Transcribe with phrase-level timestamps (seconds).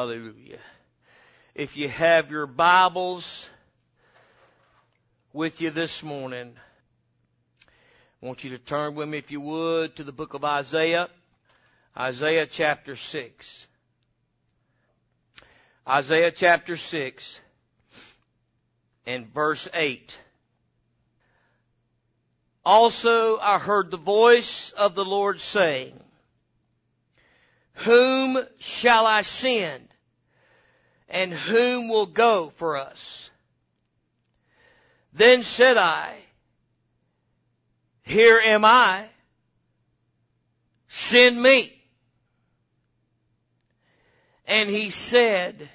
[0.00, 0.56] Hallelujah.
[1.54, 3.50] If you have your Bibles
[5.34, 6.54] with you this morning,
[8.22, 11.10] I want you to turn with me, if you would, to the book of Isaiah,
[11.94, 13.66] Isaiah chapter 6.
[15.86, 17.40] Isaiah chapter 6
[19.04, 20.16] and verse 8.
[22.64, 25.92] Also I heard the voice of the Lord saying,
[27.74, 29.88] Whom shall I send?
[31.10, 33.30] And whom will go for us?
[35.12, 36.14] Then said I,
[38.02, 39.08] Here am I,
[40.86, 41.76] send me.
[44.46, 45.68] And he said,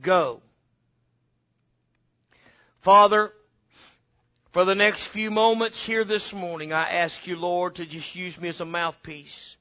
[0.00, 0.40] Go.
[2.80, 3.32] Father,
[4.52, 8.40] for the next few moments here this morning, I ask you, Lord, to just use
[8.40, 9.57] me as a mouthpiece.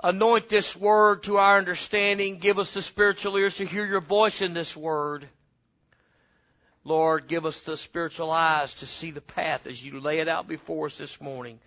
[0.00, 2.38] Anoint this word to our understanding.
[2.38, 5.28] Give us the spiritual ears to hear your voice in this word.
[6.84, 10.46] Lord, give us the spiritual eyes to see the path as you lay it out
[10.46, 11.58] before us this morning.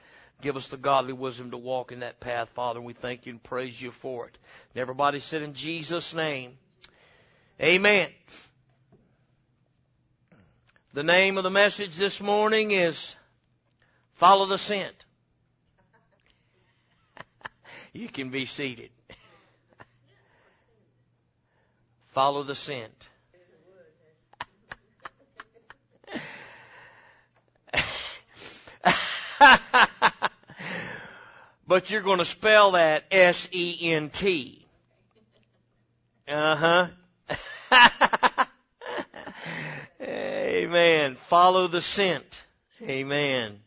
[0.41, 2.81] Give us the godly wisdom to walk in that path, Father.
[2.81, 4.37] We thank you and praise you for it.
[4.73, 6.57] And everybody said in Jesus' name,
[7.61, 8.09] Amen.
[10.93, 13.15] The name of the message this morning is
[14.15, 15.05] Follow the Scent.
[17.93, 18.89] You can be seated.
[22.09, 23.07] Follow the scent.
[31.67, 34.65] but you're going to spell that S-E-N-T.
[36.27, 36.87] Uh-huh.
[40.01, 41.17] Amen.
[41.27, 42.25] Follow the scent.
[42.81, 43.59] Amen.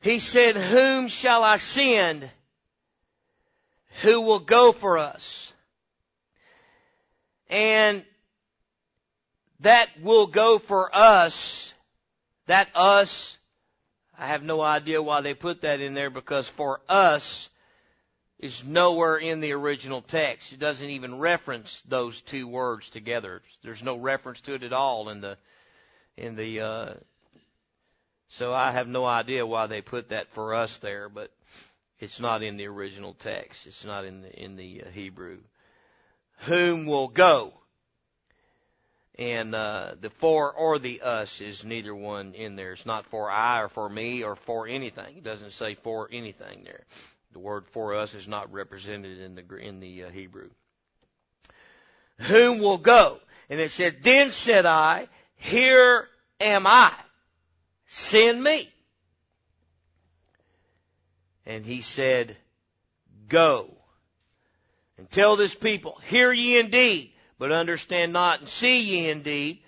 [0.00, 2.30] He said, whom shall I send?
[4.02, 5.52] Who will go for us?
[7.48, 8.04] And
[9.60, 11.72] that will go for us.
[12.46, 13.38] That us,
[14.18, 17.48] I have no idea why they put that in there because for us
[18.38, 20.52] is nowhere in the original text.
[20.52, 23.40] It doesn't even reference those two words together.
[23.62, 25.38] There's no reference to it at all in the
[26.16, 26.94] in the uh
[28.28, 31.30] so I have no idea why they put that for us there, but
[31.98, 33.66] it's not in the original text.
[33.66, 35.38] It's not in the in the uh, Hebrew.
[36.40, 37.52] Whom will go?
[39.16, 42.72] And uh the for or the us is neither one in there.
[42.72, 45.18] It's not for I or for me or for anything.
[45.18, 46.84] It doesn't say for anything there.
[47.32, 50.50] The word for us is not represented in the in the uh, Hebrew.
[52.18, 53.20] Whom will go?
[53.50, 56.08] And it said, then said I, here
[56.40, 56.92] am I.
[57.86, 58.72] Send me.
[61.46, 62.36] And he said,
[63.28, 63.70] go
[64.96, 69.60] and tell this people, hear ye indeed, but understand not, and see ye indeed,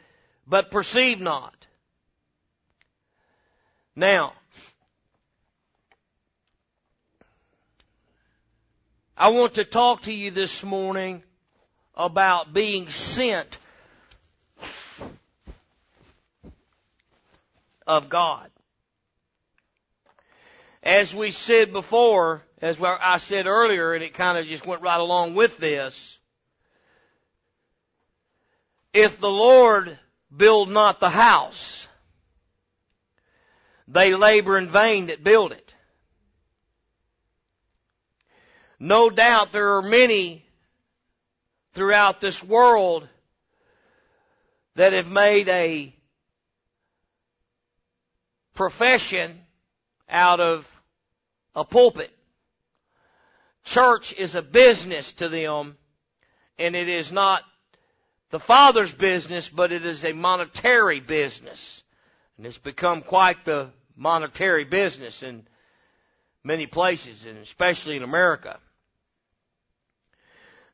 [0.47, 1.55] but perceive not.
[3.95, 4.35] Now,
[9.17, 11.23] I want to talk to you this morning
[11.95, 13.57] about being sent
[17.87, 18.51] of God.
[20.87, 25.01] As we said before, as I said earlier, and it kind of just went right
[25.01, 26.17] along with this,
[28.93, 29.99] if the Lord
[30.35, 31.89] build not the house,
[33.89, 35.75] they labor in vain that build it.
[38.79, 40.45] No doubt there are many
[41.73, 43.09] throughout this world
[44.77, 45.93] that have made a
[48.55, 49.41] profession
[50.09, 50.65] out of
[51.57, 52.13] a pulpit.
[53.65, 55.77] Church is a business to them
[56.59, 57.43] and it is not
[58.31, 61.83] the Father's business, but it is a monetary business.
[62.37, 65.47] And it's become quite the monetary business in
[66.45, 68.59] many places and especially in America.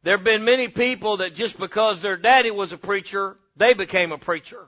[0.02, 4.10] There have been many people that just because their daddy was a preacher, they became
[4.10, 4.66] a preacher.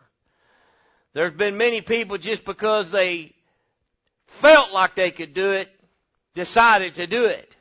[1.13, 3.33] There's been many people just because they
[4.27, 5.69] felt like they could do it,
[6.35, 7.57] decided to do it.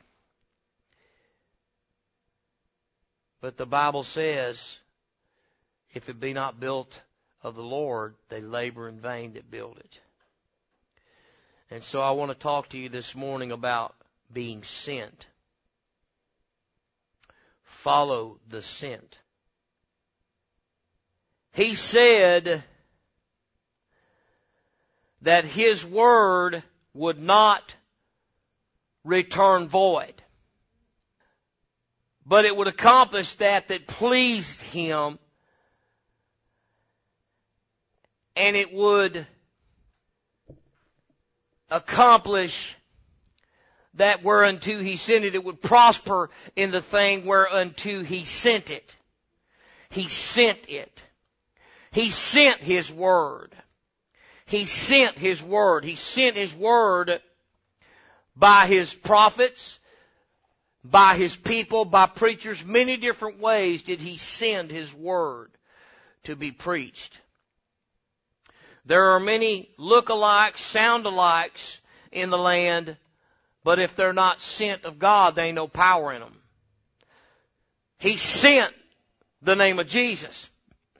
[3.40, 4.78] But the Bible says,
[5.92, 7.00] if it be not built
[7.42, 10.00] of the Lord, they labor in vain that build it.
[11.70, 13.94] And so I want to talk to you this morning about
[14.32, 15.26] being sent
[17.84, 19.18] follow the scent.
[21.52, 22.62] He said
[25.20, 26.62] that his word
[26.94, 27.74] would not
[29.04, 30.14] return void.
[32.26, 35.18] but it would accomplish that that pleased him
[38.36, 39.26] and it would
[41.70, 42.76] accomplish
[43.94, 48.94] that whereunto he sent it, it would prosper in the thing whereunto he sent it.
[49.90, 51.04] He sent it.
[51.92, 53.54] He sent his word.
[54.46, 55.84] He sent his word.
[55.84, 57.20] He sent his word
[58.36, 59.78] by his prophets,
[60.84, 62.64] by his people, by preachers.
[62.64, 65.50] Many different ways did he send his word
[66.24, 67.18] to be preached.
[68.86, 71.78] There are many look-alikes, sound-alikes
[72.12, 72.96] in the land,
[73.62, 76.36] but if they're not sent of God, they ain't no power in them.
[77.98, 78.74] He sent
[79.40, 80.50] the name of Jesus.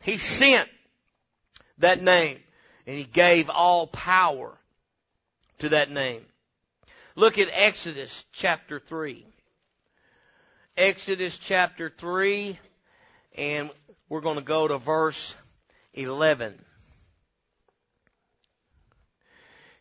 [0.01, 0.69] He sent
[1.79, 2.39] that name
[2.87, 4.57] and he gave all power
[5.59, 6.25] to that name.
[7.17, 9.25] Look at Exodus chapter 3.
[10.77, 12.59] Exodus chapter 3
[13.37, 13.71] and
[14.09, 15.35] we're going to go to verse
[15.93, 16.59] 11.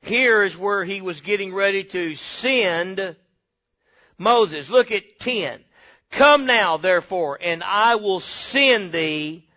[0.03, 3.15] Here is where he was getting ready to send
[4.19, 4.69] Moses.
[4.69, 5.59] Look at 10.
[6.12, 9.47] Come now, therefore, and I will send thee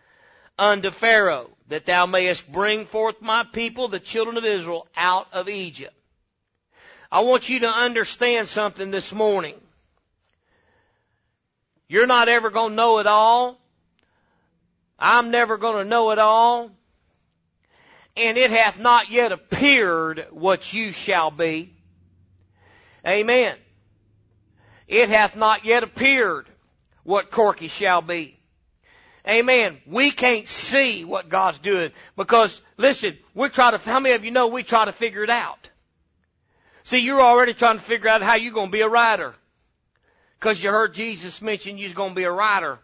[0.58, 5.50] unto Pharaoh, that thou mayest bring forth my people, the children of Israel, out of
[5.50, 5.95] Egypt.
[7.10, 9.54] I want you to understand something this morning.
[11.88, 13.58] You're not ever going to know it all.
[14.98, 16.70] I'm never going to know it all
[18.16, 21.72] and it hath not yet appeared what you shall be.
[23.06, 23.56] Amen.
[24.88, 26.48] It hath not yet appeared
[27.04, 28.38] what Corky shall be.
[29.28, 29.78] Amen.
[29.86, 34.30] We can't see what God's doing because, listen, we try to, how many of you
[34.30, 35.68] know we try to figure it out?
[36.86, 39.34] See, you're already trying to figure out how you're going to be a writer.
[40.38, 42.78] Cause you heard Jesus mention you're going to be a writer.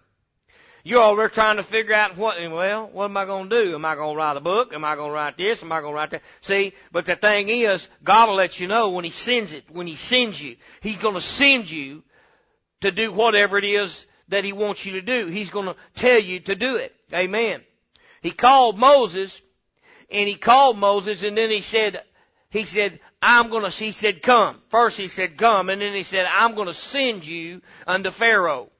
[0.82, 3.74] You're already trying to figure out what, well, what am I going to do?
[3.76, 4.74] Am I going to write a book?
[4.74, 5.62] Am I going to write this?
[5.62, 6.22] Am I going to write that?
[6.40, 9.86] See, but the thing is, God will let you know when He sends it, when
[9.86, 10.56] He sends you.
[10.80, 12.02] He's going to send you
[12.80, 15.28] to do whatever it is that He wants you to do.
[15.28, 16.92] He's going to tell you to do it.
[17.14, 17.60] Amen.
[18.20, 19.40] He called Moses,
[20.10, 22.02] and He called Moses, and then He said,
[22.50, 24.60] He said, I'm gonna, he said, come.
[24.68, 28.70] First he said, come, and then he said, I'm gonna send you unto Pharaoh.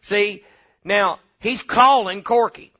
[0.00, 0.42] See,
[0.82, 2.72] now, He's calling Corky.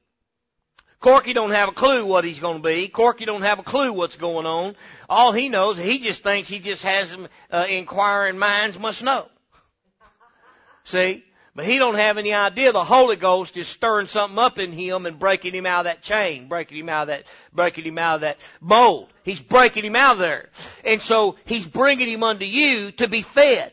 [1.01, 2.87] Corky don't have a clue what he's to be.
[2.87, 4.77] Corky don't have a clue what's going on.
[5.11, 9.27] All he knows, he just thinks he just has some uh, inquiring minds must know.
[10.85, 11.25] See?
[11.57, 15.07] But he don't have any idea the Holy Ghost is stirring something up in him
[15.07, 18.15] and breaking him out of that chain, breaking him out of that, breaking him out
[18.15, 19.12] of that mold.
[19.25, 20.49] He's breaking him out of there.
[20.85, 23.73] And so he's bringing him unto you to be fed.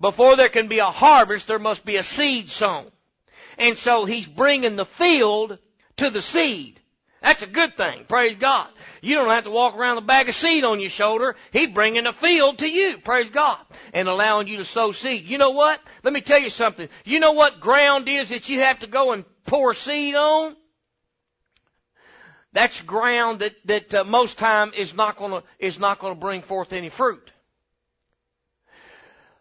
[0.00, 2.86] Before there can be a harvest, there must be a seed sown.
[3.58, 5.58] And so he's bringing the field
[5.98, 6.80] to the seed.
[7.22, 8.04] That's a good thing.
[8.08, 8.66] Praise God.
[9.00, 11.36] You don't have to walk around with a bag of seed on your shoulder.
[11.52, 12.98] He's bringing the field to you.
[12.98, 13.58] Praise God.
[13.92, 15.24] And allowing you to sow seed.
[15.24, 15.80] You know what?
[16.02, 16.88] Let me tell you something.
[17.04, 20.56] You know what ground is that you have to go and pour seed on?
[22.52, 26.72] That's ground that, that uh, most time is not gonna, is not gonna bring forth
[26.72, 27.30] any fruit.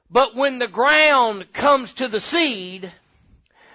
[0.10, 2.92] But when the ground comes to the seed,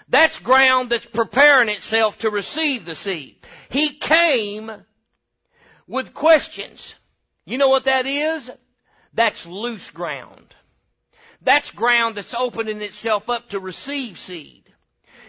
[0.09, 3.37] that's ground that's preparing itself to receive the seed.
[3.69, 4.71] He came
[5.87, 6.95] with questions.
[7.45, 8.51] You know what that is?
[9.15, 10.55] That's loose ground.
[11.43, 14.65] That's ground that's opening itself up to receive seed.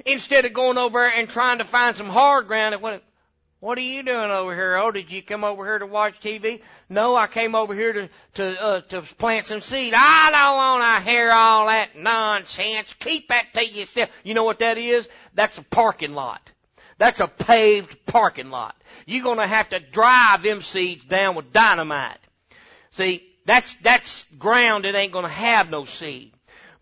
[0.06, 3.04] Instead of going over and trying to find some hard ground, what
[3.62, 4.78] are you doing over here?
[4.78, 6.62] Oh, did you come over here to watch TV?
[6.90, 9.94] No, I came over here to to uh, to plant some seed.
[9.96, 12.94] I don't want to hear all that nonsense.
[13.00, 14.10] Keep that to yourself.
[14.24, 15.10] You know what that is?
[15.34, 16.42] That's a parking lot.
[17.00, 18.76] That's a paved parking lot.
[19.06, 22.20] You're gonna have to drive them seeds down with dynamite.
[22.92, 26.32] See, that's that's ground that ain't gonna have no seed.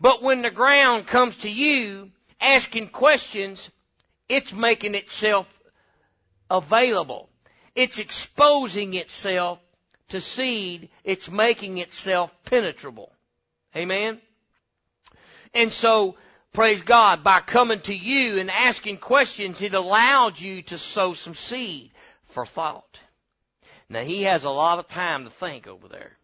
[0.02, 3.70] But when the ground comes to you asking questions,
[4.28, 5.48] it's making itself
[6.50, 7.30] available.
[7.76, 9.60] It's exposing itself
[10.10, 10.90] to seed.
[11.04, 13.12] It's making itself penetrable.
[13.76, 14.22] Amen?
[15.54, 16.16] And so,
[16.54, 21.36] praise God, by coming to you and asking questions, it allowed you to sow some
[21.36, 21.92] seed
[22.30, 23.00] for thought.
[23.90, 26.18] Now he has a lot of time to think over there.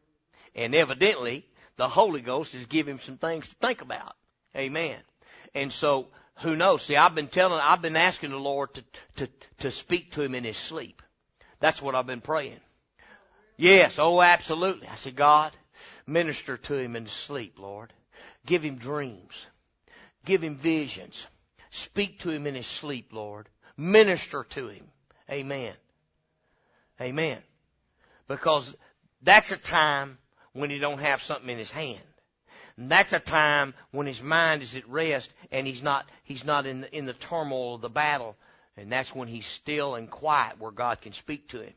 [0.56, 1.46] And evidently,
[1.78, 4.16] the Holy Ghost is giving him some things to think about.
[4.56, 4.98] Amen.
[5.54, 6.08] And so
[6.42, 6.84] who knows?
[6.84, 8.84] See, I've been telling, I've been asking the Lord to,
[9.18, 9.30] to,
[9.60, 11.02] to speak to him in his sleep.
[11.60, 12.60] That's what I've been praying.
[13.58, 14.88] Yes, oh absolutely.
[14.88, 15.52] I said, God,
[16.08, 17.94] minister to him in his sleep, Lord.
[18.46, 19.46] Give him dreams.
[20.26, 21.28] Give him visions.
[21.70, 23.48] Speak to him in his sleep, Lord.
[23.78, 24.86] Minister to him.
[25.30, 25.74] Amen.
[27.00, 27.38] Amen.
[28.28, 28.76] Because
[29.22, 30.18] that's a time
[30.54, 32.02] when he don't have something in his hand.
[32.78, 36.66] And that's a time when his mind is at rest and he's not, he's not
[36.66, 38.36] in the, in the turmoil of the battle.
[38.78, 41.74] And that's when he's still and quiet where God can speak to him.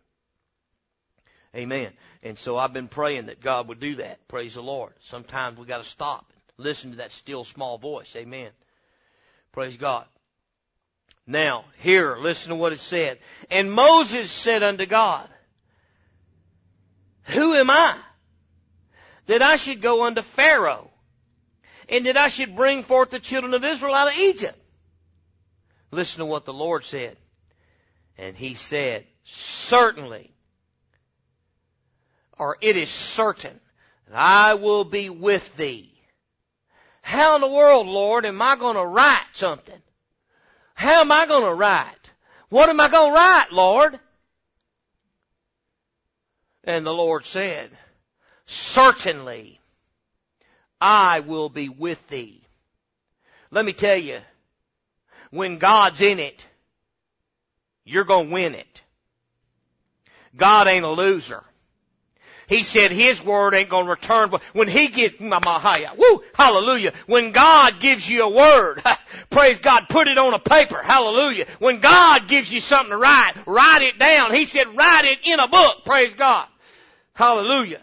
[1.54, 1.92] Amen.
[2.22, 4.26] And so I've been praying that God would do that.
[4.28, 4.92] Praise the Lord.
[5.04, 8.14] Sometimes we got to stop and listen to that still small voice.
[8.16, 8.50] Amen.
[9.52, 10.04] Praise God.
[11.26, 13.18] Now, here, listen to what it said.
[13.50, 15.28] And Moses said unto God,
[17.28, 17.96] Who am I
[19.26, 20.90] that I should go unto Pharaoh
[21.88, 24.58] and that I should bring forth the children of Israel out of Egypt?
[25.90, 27.16] Listen to what the Lord said.
[28.18, 30.32] And he said, Certainly,
[32.38, 33.58] or it is certain,
[34.08, 35.90] that I will be with thee.
[37.00, 39.80] How in the world, Lord, am I going to write something?
[40.74, 42.10] How am I going to write?
[42.48, 44.00] What am I going to write, Lord?
[46.64, 47.70] And the Lord said,
[48.46, 49.60] Certainly,
[50.80, 52.40] I will be with thee.
[53.50, 54.18] Let me tell you,
[55.30, 56.44] when God's in it,
[57.84, 58.82] you're to win it.
[60.36, 61.44] God ain't a loser.
[62.46, 66.92] He said his word ain't gonna return, when he gives, woo, hallelujah.
[67.06, 68.82] When God gives you a word,
[69.30, 71.46] praise God, put it on a paper, hallelujah.
[71.58, 74.32] When God gives you something to write, write it down.
[74.32, 76.46] He said write it in a book, praise God.
[77.14, 77.80] Hallelujah.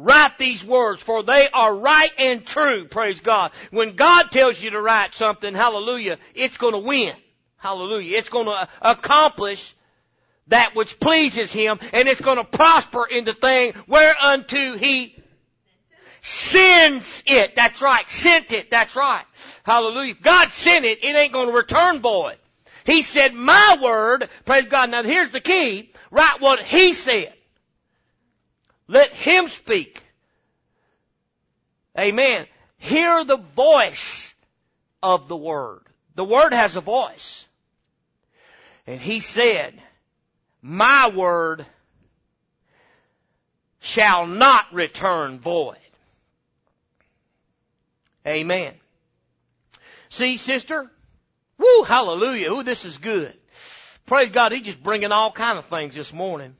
[0.00, 3.50] Write these words, for they are right and true, praise God.
[3.72, 7.14] When God tells you to write something, hallelujah, it's gonna win.
[7.56, 8.16] Hallelujah.
[8.16, 9.74] It's gonna uh, accomplish
[10.46, 15.14] that which pleases him, and it's going to prosper in the thing whereunto he
[16.22, 17.56] sends it.
[17.56, 18.08] That's right.
[18.08, 18.70] Sent it.
[18.70, 19.24] That's right.
[19.64, 20.14] Hallelujah.
[20.14, 21.04] God sent it.
[21.04, 22.36] It ain't going to return void.
[22.84, 24.90] He said, my word, praise God.
[24.90, 25.90] Now here's the key.
[26.10, 27.34] Write what he said.
[28.88, 30.02] Let him speak.
[31.98, 32.46] Amen.
[32.78, 34.32] Hear the voice
[35.02, 35.82] of the word.
[36.14, 37.46] The word has a voice.
[38.86, 39.74] And he said,
[40.62, 41.66] my word
[43.80, 45.76] shall not return void.
[48.26, 48.74] Amen.
[50.10, 50.90] See, sister?
[51.58, 52.52] Woo, hallelujah.
[52.52, 53.34] Ooh, this is good.
[54.06, 56.56] Praise God, he's just bringing all kind of things this morning.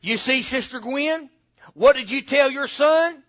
[0.00, 1.30] You see, Sister Gwen?
[1.78, 3.22] What did you tell your son?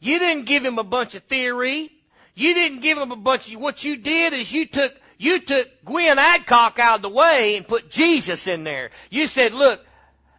[0.00, 1.90] You didn't give him a bunch of theory.
[2.34, 5.68] You didn't give him a bunch of, what you did is you took you took
[5.84, 8.90] Gwen Adcock out of the way and put Jesus in there.
[9.10, 9.84] You said, look,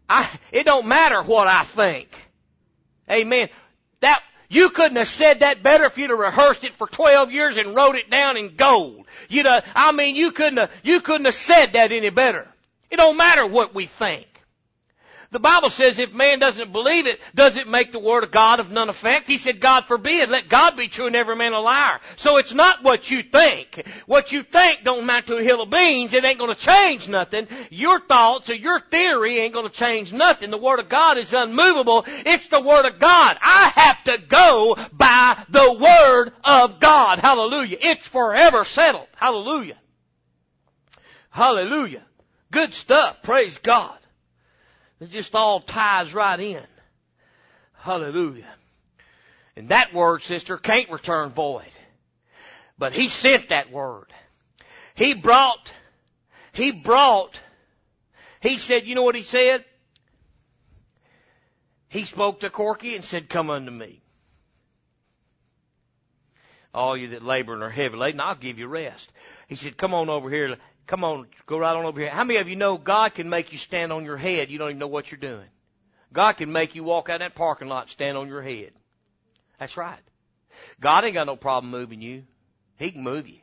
[0.07, 2.09] I, it don't matter what I think.
[3.09, 3.49] Amen.
[4.01, 7.57] That, you couldn't have said that better if you'd have rehearsed it for 12 years
[7.57, 9.07] and wrote it down in gold.
[9.29, 12.47] You'd have, I mean, you couldn't have, you couldn't have said that any better.
[12.91, 14.27] It don't matter what we think.
[15.29, 18.62] The Bible says if man doesn't believe it, does it make the word of God
[18.62, 19.27] of none effect?
[19.27, 22.00] He said, God forbid, let God be true and every man a liar.
[22.15, 23.86] So it's not what you think.
[24.05, 26.13] What you think don't amount to a hill of beans.
[26.13, 27.48] It ain't gonna change nothing.
[27.69, 30.50] Your thoughts or your theory ain't gonna change nothing.
[30.50, 32.05] The word of God is unmovable.
[32.07, 33.38] It's the word of God.
[33.41, 37.19] I have to go by the word of God.
[37.19, 37.77] Hallelujah.
[37.81, 39.07] It's forever settled.
[39.17, 39.77] Hallelujah.
[41.31, 42.03] Hallelujah.
[42.50, 43.22] Good stuff.
[43.24, 43.98] Praise God.
[44.99, 46.63] It just all ties right in.
[47.73, 48.47] Hallelujah.
[49.55, 51.69] And that word, sister, can't return void.
[52.77, 54.07] But he sent that word.
[54.95, 55.71] He brought,
[56.53, 57.39] he brought,
[58.41, 59.63] he said, you know what he said?
[61.89, 64.01] He spoke to Corky and said, come unto me.
[66.73, 69.11] All you that labor and are heavy laden, I'll give you rest.
[69.47, 70.57] He said, come on over here.
[70.88, 72.10] Come on, go right on over here.
[72.10, 74.50] How many of you know God can make you stand on your head?
[74.50, 75.48] You don't even know what you're doing.
[76.13, 78.72] God can make you walk out that parking lot stand on your head.
[79.60, 80.00] That's right.
[80.79, 82.24] God ain't got no problem moving you.
[82.77, 83.39] He can move you.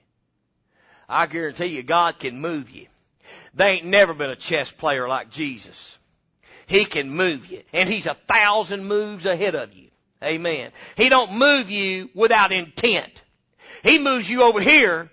[1.07, 2.87] I guarantee you God can move you.
[3.53, 5.99] They ain't never been a chess player like Jesus.
[6.67, 7.63] He can move you.
[7.75, 9.89] And He's a thousand moves ahead of you.
[10.23, 10.73] Amen.
[10.97, 13.23] He don't move you without intent.
[13.83, 15.11] He moves you over here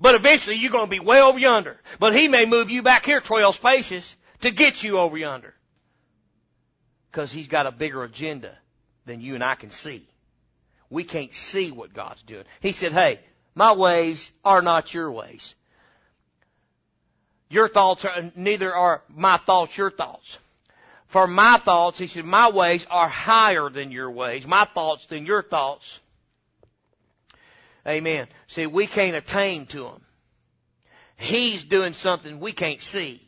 [0.00, 1.78] but eventually you're going to be way over yonder.
[1.98, 5.54] But he may move you back here 12 spaces to get you over yonder.
[7.10, 8.56] Because he's got a bigger agenda
[9.04, 10.06] than you and I can see.
[10.88, 12.44] We can't see what God's doing.
[12.60, 13.20] He said, hey,
[13.54, 15.54] my ways are not your ways.
[17.50, 20.38] Your thoughts are, neither are my thoughts your thoughts.
[21.08, 24.46] For my thoughts, he said, my ways are higher than your ways.
[24.46, 25.98] My thoughts than your thoughts.
[27.86, 28.28] Amen.
[28.46, 30.00] See, we can't attain to him.
[31.16, 33.22] He's doing something we can't see.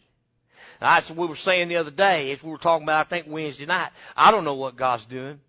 [0.81, 3.27] That's what we were saying the other day as we were talking about, I think
[3.29, 3.91] Wednesday night.
[4.17, 5.41] I don't know what God's doing.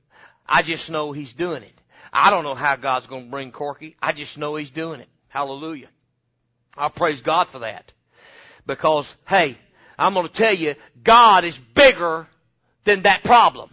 [0.45, 1.73] I just know He's doing it.
[2.11, 3.95] I don't know how God's going to bring Corky.
[4.01, 5.07] I just know He's doing it.
[5.29, 5.87] Hallelujah.
[6.77, 7.91] I praise God for that.
[8.67, 9.57] Because, hey,
[9.97, 12.27] I'm going to tell you, God is bigger
[12.83, 13.69] than that problem.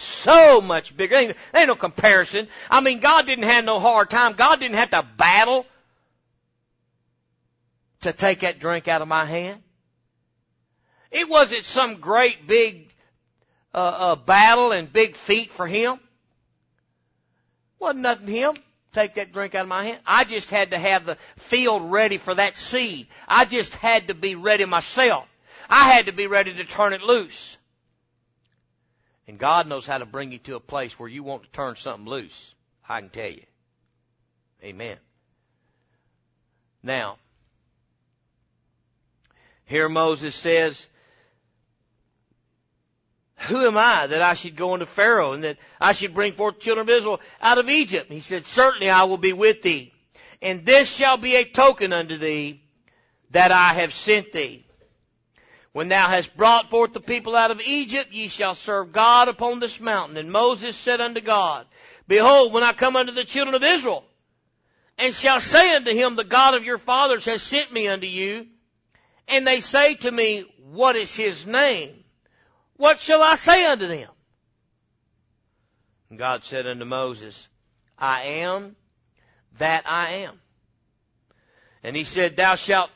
[0.00, 1.14] So much bigger.
[1.14, 2.48] Ain't, ain't no comparison.
[2.70, 4.32] I mean, God didn't have no hard time.
[4.32, 5.66] God didn't have to battle
[8.00, 9.62] to take that drink out of my hand.
[11.10, 12.94] It wasn't some great big
[13.74, 16.00] uh, uh, battle and big feat for him.
[17.78, 18.54] Wasn't nothing him.
[18.92, 19.98] Take that drink out of my hand.
[20.06, 23.06] I just had to have the field ready for that seed.
[23.28, 25.26] I just had to be ready myself.
[25.68, 27.58] I had to be ready to turn it loose.
[29.26, 31.76] And God knows how to bring you to a place where you want to turn
[31.76, 32.54] something loose.
[32.88, 33.44] I can tell you.
[34.64, 34.96] Amen.
[36.82, 37.18] Now,
[39.66, 40.86] here Moses says,
[43.48, 46.58] who am I that I should go unto Pharaoh and that I should bring forth
[46.58, 48.10] children of Israel out of Egypt?
[48.12, 49.92] He said, certainly I will be with thee.
[50.42, 52.62] And this shall be a token unto thee
[53.30, 54.66] that I have sent thee.
[55.72, 59.60] When thou hast brought forth the people out of Egypt, ye shall serve God upon
[59.60, 60.16] this mountain.
[60.16, 61.66] And Moses said unto God,
[62.08, 64.04] Behold, when I come unto the children of Israel,
[64.98, 68.46] and shall say unto him, The God of your fathers has sent me unto you,
[69.28, 72.04] and they say to me, What is his name?
[72.76, 74.08] What shall I say unto them?
[76.10, 77.48] And God said unto Moses,
[77.96, 78.74] I am
[79.58, 80.40] that I am.
[81.82, 82.90] And he said, Thou shalt,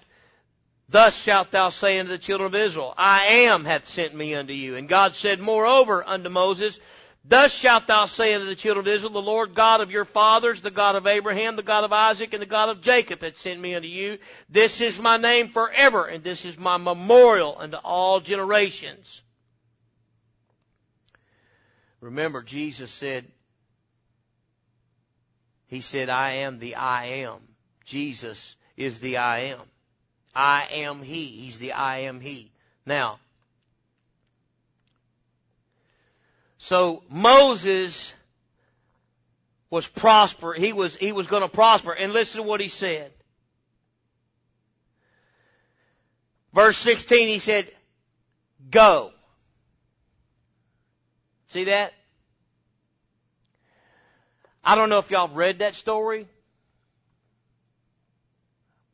[0.89, 4.53] thus shalt thou say unto the children of Israel, I am hath sent me unto
[4.53, 4.77] you.
[4.77, 6.79] And God said, Moreover unto Moses,
[7.27, 10.61] Thus shalt thou say unto the children of Israel, The Lord God of your fathers,
[10.61, 13.59] the God of Abraham, the God of Isaac, and the God of Jacob hath sent
[13.59, 14.19] me unto you.
[14.51, 19.23] This is my name forever, and this is my memorial unto all generations.
[22.03, 23.25] Remember, Jesus said,
[25.69, 27.39] He said, I am the I am.
[27.87, 29.63] Jesus is the I am.
[30.35, 31.27] I am He.
[31.27, 32.51] He's the I am He.
[32.87, 33.19] Now,
[36.59, 38.15] so Moses
[39.69, 40.55] was prosper.
[40.55, 41.93] He was, he was going to prosper.
[41.93, 43.11] And listen to what he said.
[46.55, 47.71] Verse 16, he said,
[48.71, 49.11] go.
[51.49, 51.93] See that?
[54.65, 56.29] I don't know if y'all read that story.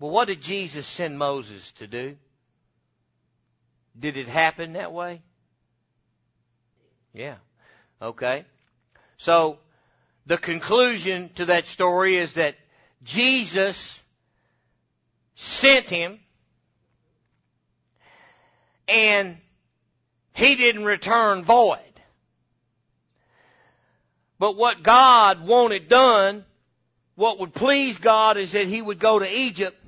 [0.01, 2.17] But what did Jesus send Moses to do?
[3.99, 5.21] Did it happen that way?
[7.13, 7.37] Yeah.
[8.01, 8.47] Okay.
[9.19, 9.59] So,
[10.25, 12.57] the conclusion to that story is that
[13.03, 14.01] Jesus
[15.35, 16.19] sent him
[18.89, 19.37] and
[20.33, 21.79] he didn't return void.
[24.39, 26.47] But what God wanted done,
[27.15, 29.80] what would please God is that He would go to Egypt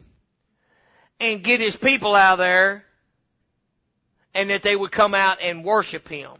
[1.22, 2.84] and get His people out there
[4.34, 6.32] and that they would come out and worship Him.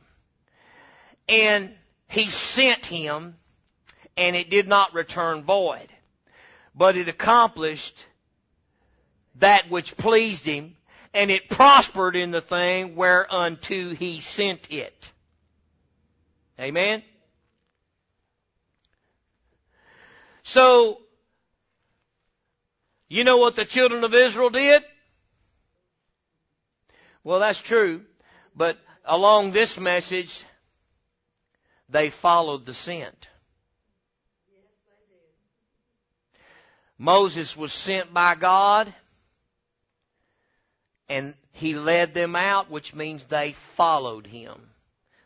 [1.29, 1.73] And
[2.09, 3.37] He sent Him
[4.17, 5.87] and it did not return void.
[6.75, 7.97] But it accomplished
[9.37, 10.75] that which pleased Him
[11.15, 15.13] and it prospered in the thing whereunto He sent it.
[16.59, 17.05] Amen?
[20.43, 21.02] So,
[23.13, 24.83] you know what the children of Israel did?
[27.23, 28.01] Well, that's true.
[28.57, 30.43] But along this message,
[31.91, 33.29] they followed the scent.
[36.97, 38.91] Moses was sent by God
[41.11, 44.59] and he led them out, which means they followed him.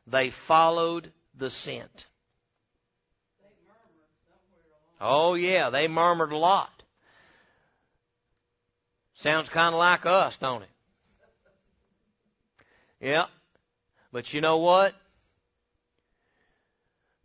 [0.08, 2.06] They followed the scent.
[5.00, 6.75] Oh yeah, they murmured a lot.
[9.16, 10.68] Sounds kind of like us, don't it?
[13.00, 13.26] Yeah.
[14.12, 14.94] But you know what?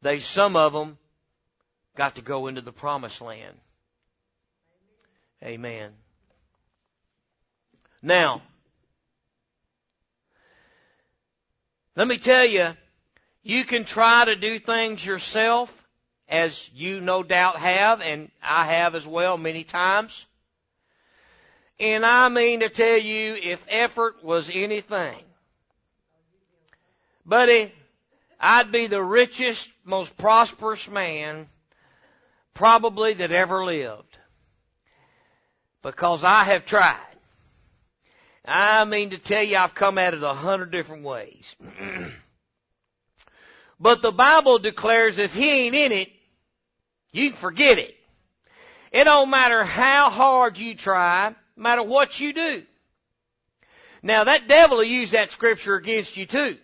[0.02, 0.98] They, some of them
[1.96, 3.56] got to go into the promised land.
[5.44, 5.92] Amen.
[8.02, 8.42] Now,
[11.96, 12.70] let me tell you,
[13.44, 15.72] you can try to do things yourself
[16.28, 20.26] as you no doubt have, and I have as well many times.
[21.82, 25.18] And I mean to tell you, if effort was anything,
[27.26, 27.74] buddy,
[28.40, 31.50] I'd be the richest, most prosperous man,
[32.54, 34.20] probably that ever lived.
[35.82, 37.00] Because I have tried.
[38.46, 41.56] I mean to tell you, I've come at it a hundred different ways.
[43.80, 46.12] but the Bible declares if he ain't in it,
[47.12, 47.96] you can forget it.
[48.92, 52.64] It don't matter how hard you try, no matter what you do.
[54.02, 56.58] Now that devil will use that scripture against you too.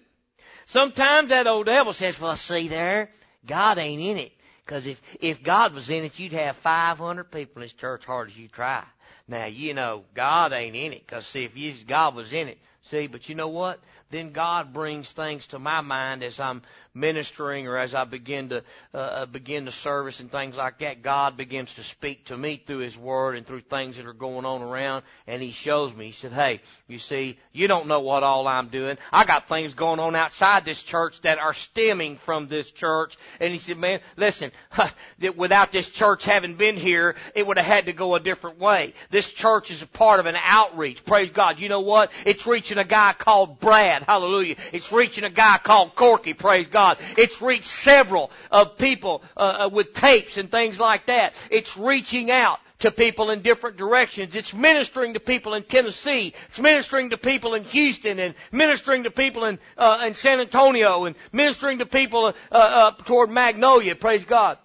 [0.65, 3.11] Sometimes that old devil says, well see there,
[3.45, 4.31] God ain't in it.
[4.65, 8.29] Cause if, if God was in it, you'd have 500 people in this church hard
[8.29, 8.83] as you try.
[9.27, 11.05] Now, you know, God ain't in it.
[11.07, 13.79] Cause see, if God was in it, see, but you know what?
[14.09, 16.61] Then God brings things to my mind as I'm
[16.97, 21.01] ministering or as I begin to uh, uh, begin the service and things like that,
[21.01, 24.45] God begins to speak to me through His Word and through things that are going
[24.45, 26.07] on around, and He shows me.
[26.07, 28.97] He said, "Hey, you see, you don't know what all I'm doing.
[29.11, 33.53] I got things going on outside this church that are stemming from this church." And
[33.53, 34.51] He said, "Man, listen,
[35.19, 38.59] that without this church having been here, it would have had to go a different
[38.59, 38.93] way.
[39.11, 41.05] This church is a part of an outreach.
[41.05, 41.59] Praise God.
[41.59, 42.11] You know what?
[42.25, 43.96] It's reaching a guy called Brad.
[44.03, 44.55] Hallelujah.
[44.71, 46.33] It's reaching a guy called Corky.
[46.33, 46.77] Praise God.
[46.77, 46.97] God.
[47.17, 51.33] It's reached several of people uh, uh, with tapes and things like that.
[51.49, 54.35] It's reaching out to people in different directions.
[54.35, 56.33] It's ministering to people in Tennessee.
[56.49, 61.05] It's ministering to people in Houston and ministering to people in uh, in San Antonio
[61.05, 63.95] and ministering to people uh, uh, toward Magnolia.
[63.95, 64.59] Praise God.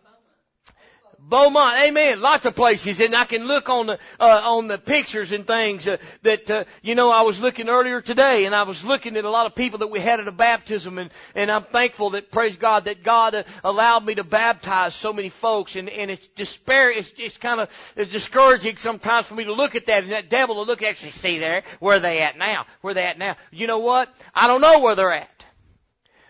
[1.28, 2.20] Beaumont, amen.
[2.20, 5.86] Lots of places, and I can look on the uh, on the pictures and things
[5.86, 7.10] uh, that uh, you know.
[7.10, 9.86] I was looking earlier today, and I was looking at a lot of people that
[9.86, 13.44] we had at a baptism, and and I'm thankful that praise God that God uh,
[13.62, 16.90] allowed me to baptize so many folks, and and it's despair.
[16.90, 20.28] It's it's kind of it's discouraging sometimes for me to look at that, and that
[20.28, 23.36] devil to look at and see there where they at now, where they at now.
[23.52, 24.12] You know what?
[24.34, 25.44] I don't know where they're at.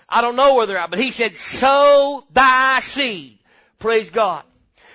[0.06, 3.38] I don't know where they're at, but He said, "Sow thy seed."
[3.78, 4.44] Praise God.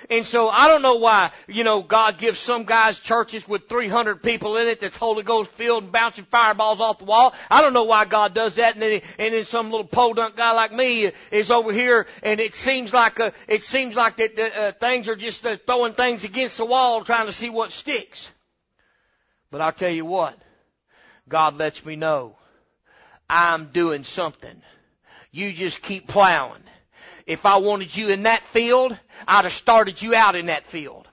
[0.09, 4.23] And so I don't know why, you know, God gives some guys churches with 300
[4.23, 7.33] people in it that's Holy Ghost filled and bouncing fireballs off the wall.
[7.51, 8.75] I don't know why God does that.
[8.75, 12.55] And then, and then some little podunk guy like me is over here and it
[12.55, 16.57] seems like, uh, it seems like that, uh, things are just uh, throwing things against
[16.57, 18.31] the wall trying to see what sticks.
[19.51, 20.37] But I'll tell you what,
[21.27, 22.37] God lets me know
[23.29, 24.61] I'm doing something.
[25.31, 26.63] You just keep plowing.
[27.27, 31.07] If I wanted you in that field, I'd have started you out in that field.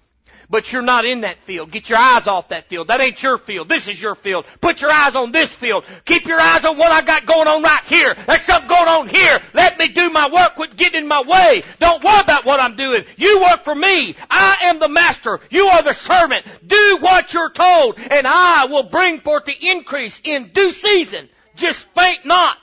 [0.49, 1.73] But you're not in that field.
[1.73, 2.89] Get your eyes off that field.
[2.89, 3.69] That ain't your field.
[3.69, 4.45] This is your field.
[4.61, 5.85] Put your eyes on this field.
[6.05, 8.15] Keep your eyes on what I got going on right here.
[8.15, 9.41] There's something going on here.
[9.55, 10.55] Let me do my work.
[10.55, 11.63] Quit getting in my way.
[11.81, 13.05] Don't worry about what I'm doing.
[13.17, 14.15] You work for me.
[14.31, 15.41] I am the master.
[15.51, 16.45] You are the servant.
[16.65, 21.29] Do what you're told and I will bring forth the increase in due season.
[21.57, 22.59] Just faint not.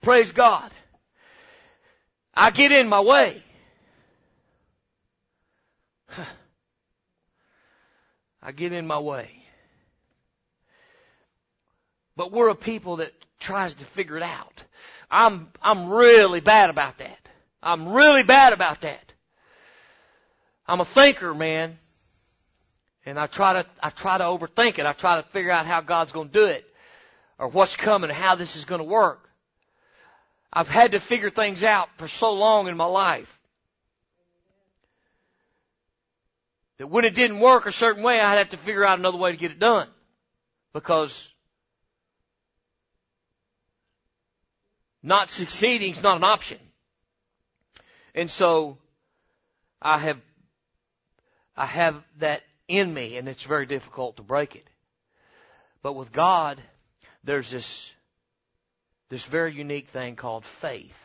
[0.00, 0.70] Praise God.
[2.38, 3.42] I get in my way.
[8.40, 9.28] I get in my way.
[12.16, 14.62] But we're a people that tries to figure it out.
[15.10, 17.18] I'm, I'm really bad about that.
[17.60, 19.12] I'm really bad about that.
[20.64, 21.76] I'm a thinker, man.
[23.04, 24.86] And I try to, I try to overthink it.
[24.86, 26.64] I try to figure out how God's to do it
[27.36, 29.27] or what's coming how this is to work.
[30.52, 33.38] I've had to figure things out for so long in my life.
[36.78, 39.32] That when it didn't work a certain way, I'd have to figure out another way
[39.32, 39.88] to get it done.
[40.72, 41.28] Because
[45.02, 46.58] not succeeding is not an option.
[48.14, 48.78] And so
[49.82, 50.20] I have
[51.56, 54.66] I have that in me and it's very difficult to break it.
[55.82, 56.60] But with God,
[57.24, 57.90] there's this
[59.08, 60.96] this very unique thing called faith.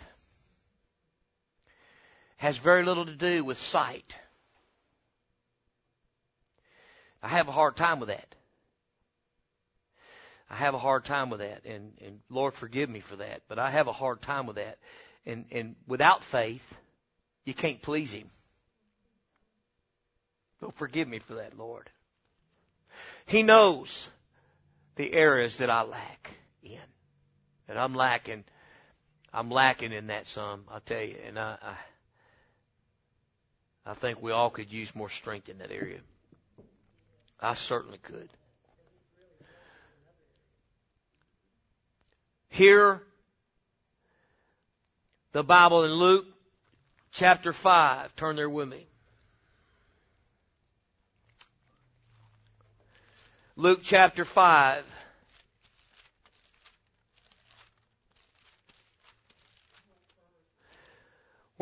[2.38, 4.18] Has very little to do with sight.
[7.22, 8.36] I have a hard time with that.
[10.50, 13.58] I have a hard time with that, and, and Lord forgive me for that, but
[13.58, 14.78] I have a hard time with that.
[15.26, 16.64] And, and without faith,
[17.46, 18.30] you can't please Him.
[20.60, 21.90] So forgive me for that, Lord.
[23.26, 24.08] He knows
[24.96, 26.36] the areas that I lack.
[27.68, 28.44] And I'm lacking,
[29.34, 31.16] I'm lacking in that some, I'll tell you.
[31.26, 31.76] And I, I,
[33.92, 36.00] I think we all could use more strength in that area.
[37.40, 38.30] I certainly could.
[42.50, 43.02] Here,
[45.32, 46.26] the Bible in Luke
[47.12, 48.16] chapter 5.
[48.16, 48.86] Turn there with me.
[53.56, 54.84] Luke chapter 5.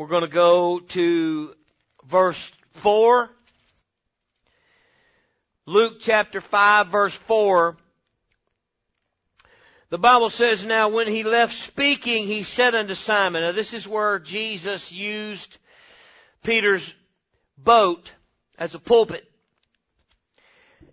[0.02, 1.54] We're going to go to
[2.08, 3.30] verse 4.
[5.64, 7.76] Luke chapter 5 verse 4.
[9.90, 13.86] The Bible says, now when he left speaking, he said unto Simon, now this is
[13.86, 15.56] where Jesus used
[16.42, 16.92] Peter's
[17.56, 18.10] boat
[18.58, 19.30] as a pulpit.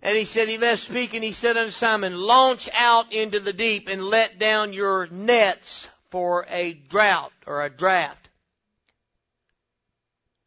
[0.02, 3.88] And he said, he left speaking, he said unto Simon, launch out into the deep
[3.88, 8.29] and let down your nets for a drought or a draft.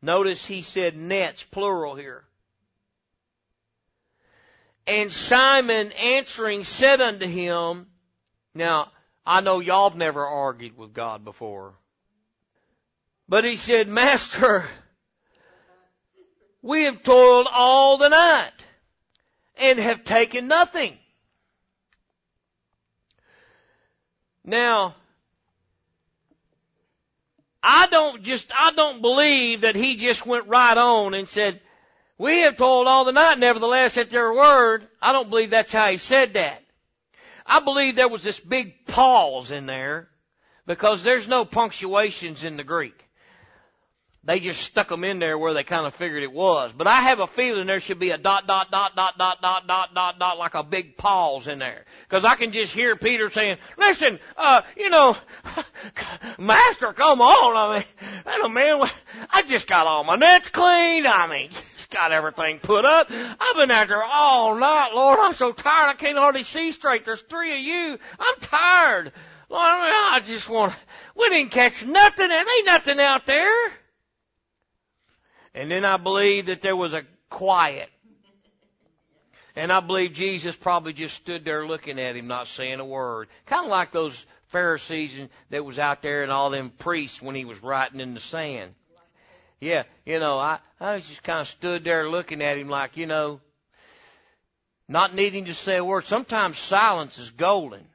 [0.04, 2.26] Notice he said nets, plural here.
[4.86, 7.88] And Simon answering said unto him,
[8.54, 8.92] now,
[9.26, 11.76] I know y'all have never argued with God before.
[13.30, 14.66] But he said, Master,
[16.62, 18.52] we have toiled all the night
[19.56, 20.98] and have taken nothing.
[24.44, 24.96] Now,
[27.64, 31.62] I don't just, I don't believe that he just went right on and said,
[32.18, 34.88] we have told all the night, nevertheless at their word.
[35.02, 36.62] I don't believe that's how he said that.
[37.46, 40.10] I believe there was this big pause in there
[40.66, 43.03] because there's no punctuations in the Greek.
[44.26, 46.72] They just stuck them in there where they kind of figured it was.
[46.72, 49.68] But I have a feeling there should be a dot, dot, dot, dot, dot, dot,
[49.68, 51.84] dot, dot, dot, like a big pause in there.
[52.08, 55.18] Cause I can just hear Peter saying, listen, uh, you know,
[56.40, 57.58] master, come on.
[57.58, 57.86] I mean,
[58.26, 58.90] I man,
[59.30, 61.06] I just got all my nets cleaned.
[61.06, 63.08] I mean, just got everything put up.
[63.12, 65.20] I've been out there all night, Lord.
[65.20, 65.90] I'm so tired.
[65.90, 67.04] I can't hardly see straight.
[67.04, 68.00] There's three of you.
[68.20, 69.12] I'm tired.
[69.50, 70.74] Lord, I, mean, I just want,
[71.14, 72.30] we didn't catch nothing.
[72.30, 73.83] There ain't nothing out there.
[75.56, 77.90] And then I believe that there was a quiet.
[79.56, 83.28] And I believe Jesus probably just stood there looking at him, not saying a word.
[83.46, 85.16] Kind of like those Pharisees
[85.52, 88.74] that was out there and all them priests when he was writing in the sand.
[89.60, 93.06] Yeah, you know, I, I just kind of stood there looking at him like, you
[93.06, 93.40] know,
[94.88, 96.06] not needing to say a word.
[96.06, 97.86] Sometimes silence is golden.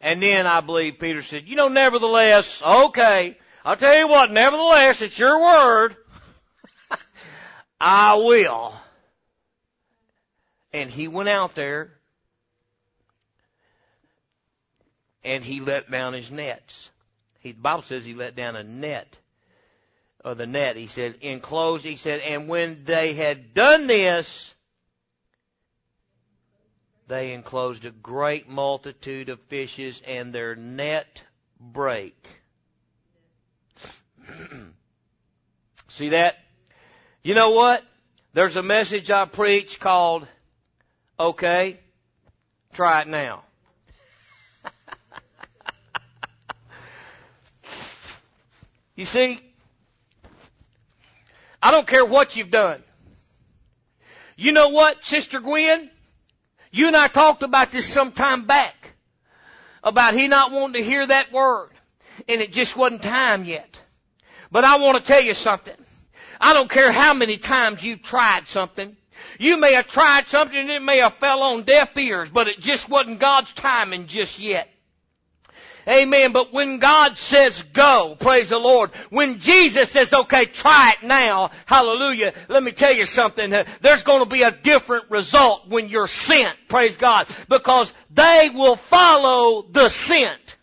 [0.00, 5.02] And then I believe Peter said, you know, nevertheless, okay, I'll tell you what, nevertheless,
[5.02, 5.96] it's your word.
[7.80, 8.74] I will.
[10.72, 11.92] And he went out there
[15.24, 16.90] and he let down his nets.
[17.40, 19.16] He, the Bible says he let down a net
[20.24, 20.76] of the net.
[20.76, 24.54] He said, enclosed, he said, and when they had done this,
[27.08, 31.22] they enclosed a great multitude of fishes and their net
[31.60, 32.41] break.
[35.92, 36.38] See that?
[37.22, 37.84] You know what?
[38.32, 40.26] There's a message I preach called,
[41.20, 41.80] okay,
[42.72, 43.42] try it now.
[48.96, 49.38] you see,
[51.62, 52.82] I don't care what you've done.
[54.34, 55.90] You know what, Sister Gwen?
[56.70, 58.94] You and I talked about this some time back.
[59.84, 61.68] About he not wanting to hear that word.
[62.26, 63.81] And it just wasn't time yet.
[64.52, 65.74] But I want to tell you something.
[66.38, 68.96] I don't care how many times you've tried something.
[69.38, 72.60] You may have tried something and it may have fell on deaf ears, but it
[72.60, 74.68] just wasn't God's timing just yet.
[75.88, 76.32] Amen.
[76.32, 78.90] But when God says go, praise the Lord.
[79.10, 82.34] When Jesus says, okay, try it now, hallelujah.
[82.48, 83.50] Let me tell you something.
[83.80, 87.26] There's going to be a different result when you're sent, praise God.
[87.48, 90.56] Because they will follow the sent.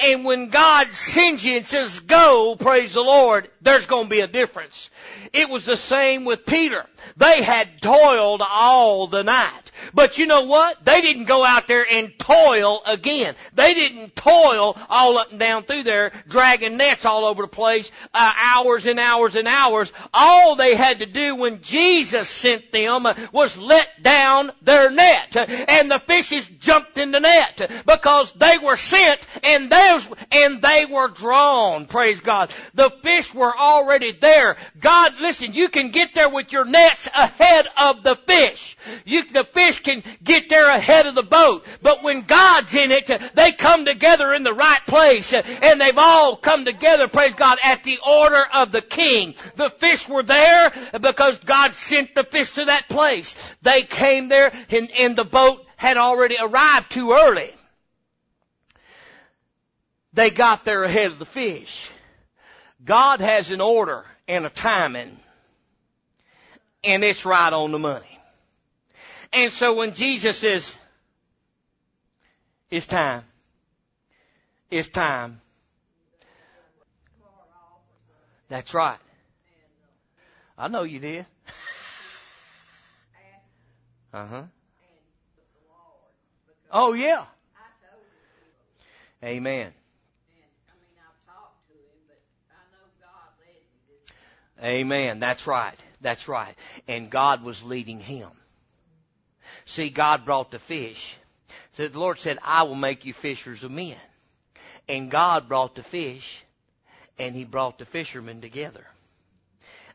[0.00, 4.20] And when God sends you and says go, praise the Lord, there's going to be
[4.20, 4.90] a difference.
[5.32, 6.84] It was the same with Peter.
[7.16, 9.68] They had toiled all the night.
[9.94, 10.84] But you know what?
[10.84, 13.34] They didn't go out there and toil again.
[13.54, 17.90] They didn't toil all up and down through there, dragging nets all over the place,
[18.12, 19.92] uh, hours and hours and hours.
[20.12, 25.36] All they had to do when Jesus sent them was let down their net.
[25.36, 30.86] And the fishes jumped in the net because they were sent and those, and they
[30.86, 31.86] were drawn.
[31.86, 32.52] Praise God.
[32.74, 34.56] The fish were already there.
[34.80, 38.76] God, listen, you can get there with your nets ahead of the fish.
[39.04, 41.66] You, the fish can get there ahead of the boat.
[41.82, 45.32] But when God's in it, they come together in the right place.
[45.32, 49.34] And they've all come together, praise God, at the order of the king.
[49.56, 53.34] The fish were there because God sent the fish to that place.
[53.62, 57.54] They came there and, and the boat had already arrived too early.
[60.12, 61.88] They got there ahead of the fish.
[62.84, 65.18] God has an order and a timing.
[66.84, 68.18] And it's right on the money.
[69.32, 70.74] And so when Jesus says,
[72.70, 73.24] it's time,
[74.70, 75.40] it's time,
[78.48, 78.98] That's right.
[80.56, 81.26] I know you did.
[84.12, 84.42] Uh huh.
[86.72, 87.24] Oh yeah.
[89.22, 89.72] Amen.
[94.62, 95.20] Amen.
[95.20, 95.78] That's right.
[96.00, 96.54] That's right.
[96.86, 98.30] And God was leading him.
[99.64, 101.16] See, God brought the fish.
[101.72, 103.96] So the Lord said, I will make you fishers of men.
[104.88, 106.42] And God brought the fish
[107.18, 108.86] and he brought the fishermen together.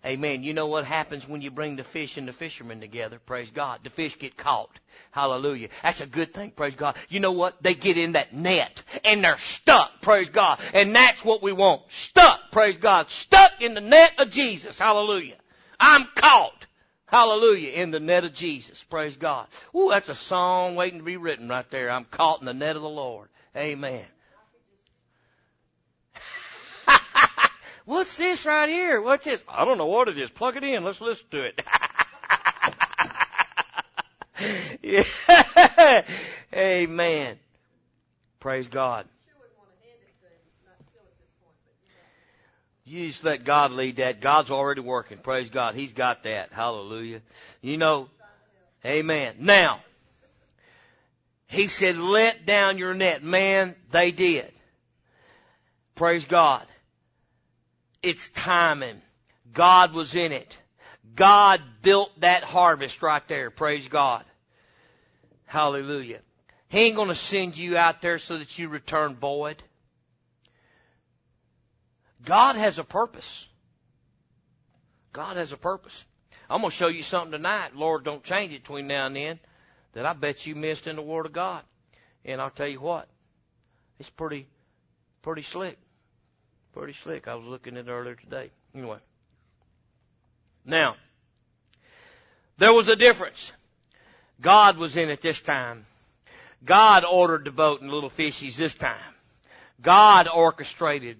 [0.05, 0.43] Amen.
[0.43, 3.19] You know what happens when you bring the fish and the fishermen together?
[3.19, 3.79] Praise God.
[3.83, 4.77] The fish get caught.
[5.11, 5.69] Hallelujah.
[5.81, 6.51] That's a good thing.
[6.51, 6.95] Praise God.
[7.07, 7.63] You know what?
[7.63, 10.01] They get in that net and they're stuck.
[10.01, 10.59] Praise God.
[10.73, 11.83] And that's what we want.
[11.89, 12.51] Stuck.
[12.51, 13.09] Praise God.
[13.11, 14.77] Stuck in the net of Jesus.
[14.77, 15.37] Hallelujah.
[15.79, 16.65] I'm caught.
[17.05, 17.69] Hallelujah.
[17.69, 18.83] In the net of Jesus.
[18.83, 19.47] Praise God.
[19.73, 21.89] Ooh, that's a song waiting to be written right there.
[21.89, 23.29] I'm caught in the net of the Lord.
[23.55, 24.03] Amen.
[27.85, 29.01] What's this right here?
[29.01, 29.43] What's this?
[29.47, 30.29] I don't know what it is.
[30.29, 30.83] Plug it in.
[30.83, 31.61] Let's listen to it.
[34.81, 36.01] yeah.
[36.53, 37.37] Amen.
[38.39, 39.05] Praise God.
[42.85, 44.19] You just let God lead that.
[44.19, 45.17] God's already working.
[45.17, 45.73] Praise God.
[45.73, 46.51] He's got that.
[46.51, 47.21] Hallelujah.
[47.61, 48.09] You know,
[48.85, 49.35] amen.
[49.39, 49.79] Now,
[51.47, 53.23] he said, let down your net.
[53.23, 54.51] Man, they did.
[55.95, 56.65] Praise God.
[58.03, 59.01] It's timing.
[59.53, 60.57] God was in it.
[61.15, 63.49] God built that harvest right there.
[63.49, 64.23] Praise God.
[65.45, 66.19] Hallelujah.
[66.67, 69.61] He ain't gonna send you out there so that you return void.
[72.25, 73.47] God has a purpose.
[75.11, 76.03] God has a purpose.
[76.49, 77.75] I'm gonna show you something tonight.
[77.75, 79.39] Lord, don't change it between now and then
[79.93, 81.61] that I bet you missed in the Word of God.
[82.25, 83.07] And I'll tell you what,
[83.99, 84.47] it's pretty,
[85.21, 85.77] pretty slick.
[86.73, 87.27] Pretty slick.
[87.27, 88.49] I was looking at it earlier today.
[88.75, 88.97] Anyway.
[90.65, 90.95] Now,
[92.57, 93.51] there was a difference.
[94.41, 95.85] God was in it this time.
[96.65, 99.13] God ordered the boat and little fishies this time.
[99.81, 101.17] God orchestrated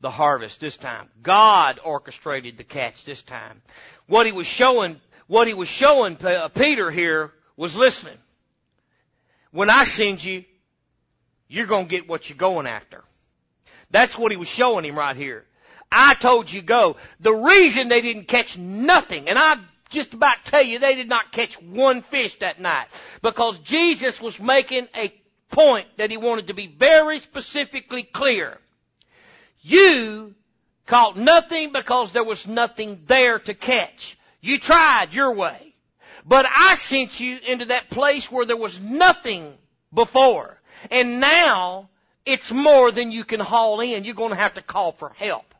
[0.00, 1.08] the harvest this time.
[1.22, 3.62] God orchestrated the catch this time.
[4.06, 8.18] What he was showing, what he was showing uh, Peter here was listening.
[9.50, 10.44] When I send you,
[11.48, 13.02] you're gonna get what you're going after.
[13.90, 15.44] That's what he was showing him right here.
[15.90, 16.96] I told you go.
[17.20, 19.56] The reason they didn't catch nothing, and I
[19.90, 22.88] just about tell you they did not catch one fish that night,
[23.22, 25.12] because Jesus was making a
[25.50, 28.58] point that he wanted to be very specifically clear.
[29.62, 30.34] You
[30.86, 34.18] caught nothing because there was nothing there to catch.
[34.40, 35.74] You tried your way.
[36.26, 39.54] But I sent you into that place where there was nothing
[39.92, 40.60] before.
[40.90, 41.88] And now
[42.28, 44.04] it's more than you can haul in.
[44.04, 45.54] You're going to have to call for help.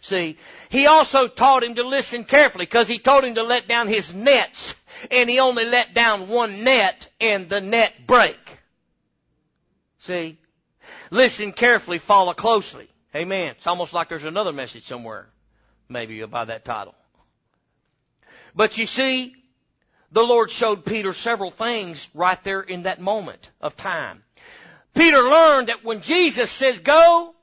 [0.00, 0.36] See,
[0.68, 4.12] he also taught him to listen carefully because he told him to let down his
[4.12, 4.74] nets
[5.12, 8.58] and he only let down one net and the net break.
[10.00, 10.36] See,
[11.12, 12.88] listen carefully, follow closely.
[13.14, 13.54] Amen.
[13.56, 15.28] It's almost like there's another message somewhere,
[15.88, 16.96] maybe by that title.
[18.56, 19.36] But you see,
[20.10, 24.24] the Lord showed Peter several things right there in that moment of time.
[24.94, 27.34] Peter learned that when Jesus says go,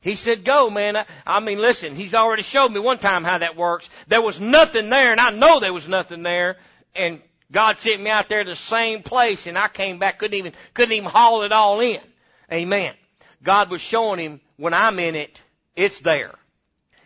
[0.00, 0.96] he said go, man.
[0.96, 3.88] I, I mean, listen, he's already showed me one time how that works.
[4.06, 6.56] There was nothing there, and I know there was nothing there,
[6.94, 10.38] and God sent me out there to the same place, and I came back, couldn't
[10.38, 12.00] even, couldn't even haul it all in.
[12.52, 12.94] Amen.
[13.42, 15.40] God was showing him, when I'm in it,
[15.76, 16.34] it's there.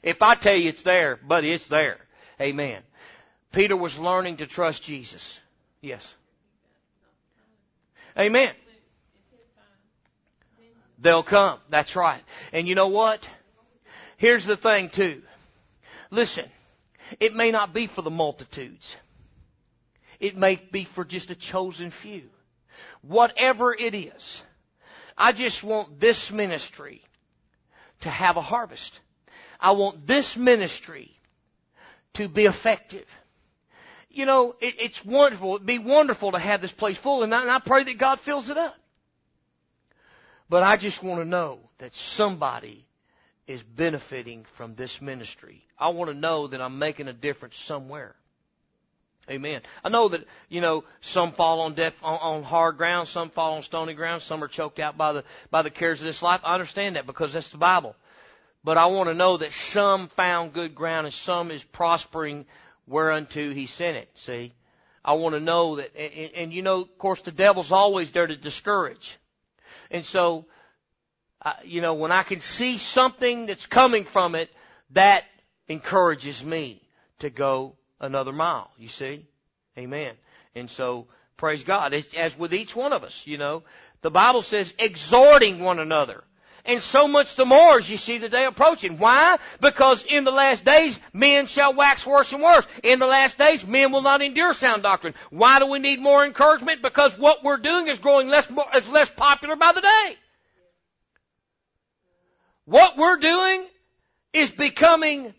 [0.02, 1.98] If I tell you it's there, buddy, it's there.
[2.40, 2.82] Amen.
[3.52, 5.38] Peter was learning to trust Jesus.
[5.80, 6.14] Yes.
[8.18, 8.52] Amen.
[11.02, 11.58] They'll come.
[11.68, 12.22] That's right.
[12.52, 13.28] And you know what?
[14.16, 15.22] Here's the thing too.
[16.10, 16.44] Listen,
[17.18, 18.96] it may not be for the multitudes.
[20.20, 22.22] It may be for just a chosen few.
[23.02, 24.42] Whatever it is,
[25.18, 27.02] I just want this ministry
[28.02, 29.00] to have a harvest.
[29.58, 31.10] I want this ministry
[32.14, 33.06] to be effective.
[34.08, 35.56] You know, it, it's wonderful.
[35.56, 38.20] It'd be wonderful to have this place full, and I, and I pray that God
[38.20, 38.76] fills it up.
[40.52, 42.84] But I just want to know that somebody
[43.46, 45.64] is benefiting from this ministry.
[45.78, 48.14] I want to know that I'm making a difference somewhere.
[49.30, 49.62] Amen.
[49.82, 53.54] I know that, you know, some fall on deaf, on, on hard ground, some fall
[53.54, 56.42] on stony ground, some are choked out by the, by the cares of this life.
[56.44, 57.96] I understand that because that's the Bible.
[58.62, 62.44] But I want to know that some found good ground and some is prospering
[62.86, 64.10] whereunto he sent it.
[64.16, 64.52] See?
[65.02, 68.26] I want to know that, and, and you know, of course the devil's always there
[68.26, 69.16] to discourage.
[69.90, 70.46] And so,
[71.42, 74.50] uh, you know, when I can see something that's coming from it,
[74.90, 75.24] that
[75.68, 76.80] encourages me
[77.20, 78.70] to go another mile.
[78.78, 79.26] You see?
[79.78, 80.14] Amen.
[80.54, 81.06] And so,
[81.36, 81.94] praise God.
[82.16, 83.62] As with each one of us, you know,
[84.02, 86.24] the Bible says exhorting one another.
[86.64, 88.96] And so much the more as you see the day approaching.
[88.98, 89.38] Why?
[89.60, 92.64] Because in the last days, men shall wax worse and worse.
[92.84, 95.14] In the last days, men will not endure sound doctrine.
[95.30, 96.80] Why do we need more encouragement?
[96.80, 100.16] Because what we're doing is growing less, more, is less popular by the day.
[102.64, 103.64] What we're doing
[104.32, 105.34] is becoming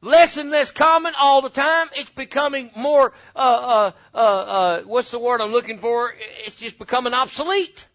[0.00, 1.88] less and less common all the time.
[1.94, 6.12] It's becoming more, uh, uh, uh, uh, what's the word I'm looking for?
[6.44, 7.86] It's just becoming obsolete.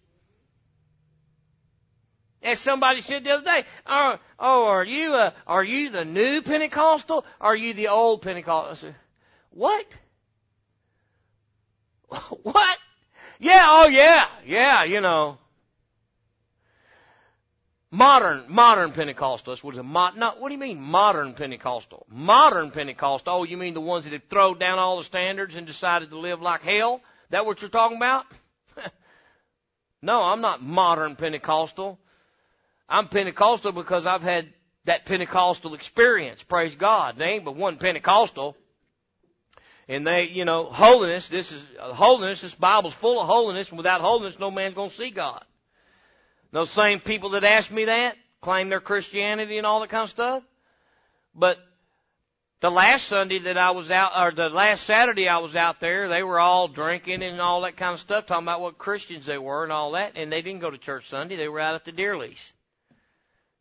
[2.42, 6.42] As somebody said the other day, oh, oh are you, uh, are you the new
[6.42, 7.26] Pentecostal?
[7.40, 8.76] Or are you the old Pentecostal?
[8.76, 8.96] Said,
[9.50, 9.86] what?
[12.44, 12.78] what?
[13.40, 15.38] Yeah, oh yeah, yeah, you know.
[17.92, 19.64] Modern, modern Pentecostalists.
[19.64, 22.06] What is a mod, no, what do you mean modern Pentecostal?
[22.10, 23.34] Modern Pentecostal.
[23.34, 26.20] Oh, you mean the ones that have thrown down all the standards and decided to
[26.20, 27.02] live like hell?
[27.32, 28.28] That what you're talking about?
[30.04, 32.00] no, I'm not modern Pentecostal.
[32.90, 34.52] I'm Pentecostal because I've had
[34.86, 36.42] that Pentecostal experience.
[36.42, 37.18] Praise God.
[37.18, 38.58] They ain't but one Pentecostal.
[39.88, 44.02] And they, you know, holiness, this is, holiness, this Bible's full of holiness, and without
[44.02, 45.44] holiness, no man's gonna see God.
[46.52, 50.10] Those same people that ask me that claim their Christianity and all that kind of
[50.10, 50.44] stuff.
[51.36, 51.60] But
[52.60, 56.08] the last Sunday that I was out, or the last Saturday I was out there,
[56.08, 59.38] they were all drinking and all that kind of stuff, talking about what Christians they
[59.38, 61.36] were and all that, and they didn't go to church Sunday.
[61.36, 62.52] They were out at the deer lease.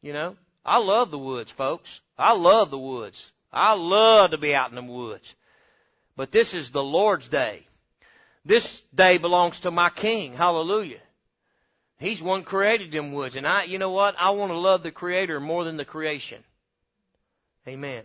[0.03, 2.01] You know, I love the woods, folks.
[2.17, 3.33] I love the woods.
[3.53, 5.35] I love to be out in the woods.
[6.17, 7.67] But this is the Lord's day.
[8.45, 10.35] This day belongs to my King.
[10.35, 11.01] Hallelujah.
[11.99, 13.37] He's one created them woods.
[13.37, 14.15] And I, you know what?
[14.19, 16.43] I want to love the Creator more than the creation.
[17.67, 18.05] Amen.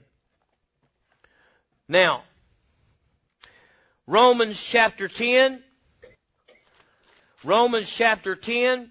[1.87, 2.23] Now,
[4.07, 5.61] Romans chapter 10.
[7.43, 8.89] Romans chapter 10.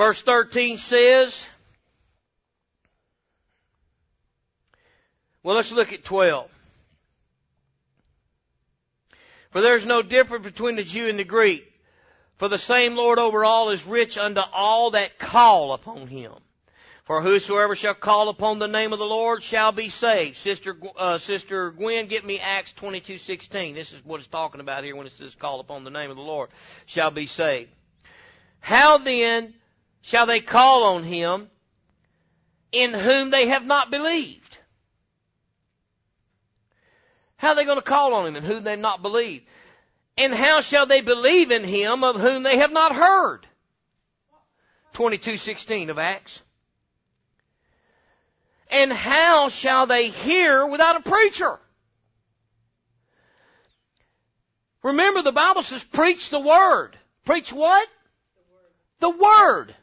[0.00, 1.46] Verse 13 says,
[5.42, 6.50] well, let's look at 12.
[9.50, 11.70] For there's no difference between the Jew and the Greek.
[12.38, 16.32] For the same Lord over all is rich unto all that call upon him.
[17.04, 20.38] For whosoever shall call upon the name of the Lord shall be saved.
[20.38, 23.74] Sister, uh, Sister Gwen, get me Acts 22:16.
[23.74, 26.16] This is what it's talking about here when it says call upon the name of
[26.16, 26.48] the Lord
[26.86, 27.70] shall be saved.
[28.60, 29.52] How then
[30.02, 31.50] shall they call on him
[32.72, 34.58] in whom they have not believed?
[37.36, 39.46] How are they going to call on him in whom they've not believed?
[40.18, 43.46] And how shall they believe in him of whom they have not heard?
[44.92, 46.40] 22:16 of Acts.
[48.70, 51.58] And how shall they hear without a preacher?
[54.82, 56.96] Remember the Bible says preach the word.
[57.24, 57.88] Preach what?
[59.00, 59.14] The word.
[59.16, 59.76] The word.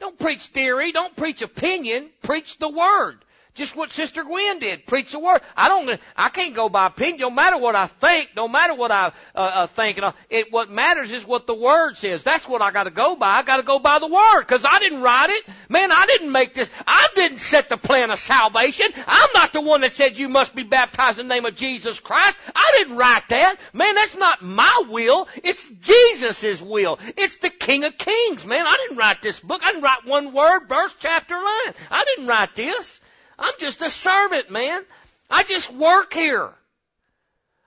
[0.00, 3.18] Don't preach theory, don't preach opinion, preach the word.
[3.54, 4.86] Just what Sister Gwen did.
[4.86, 5.40] Preach the word.
[5.56, 7.20] I don't, I can't go by opinion.
[7.20, 10.70] No matter what I think, no matter what I, uh, uh, think, and it, what
[10.70, 12.22] matters is what the word says.
[12.22, 13.28] That's what I gotta go by.
[13.28, 14.44] I gotta go by the word.
[14.44, 15.44] Cause I didn't write it.
[15.68, 16.70] Man, I didn't make this.
[16.86, 18.86] I didn't set the plan of salvation.
[19.06, 21.98] I'm not the one that said you must be baptized in the name of Jesus
[21.98, 22.38] Christ.
[22.54, 23.56] I didn't write that.
[23.72, 25.28] Man, that's not my will.
[25.42, 26.98] It's Jesus' will.
[27.16, 28.64] It's the King of Kings, man.
[28.64, 29.60] I didn't write this book.
[29.64, 31.74] I didn't write one word, verse, chapter, line.
[31.90, 33.00] I didn't write this.
[33.40, 34.82] I'm just a servant, man.
[35.30, 36.50] I just work here.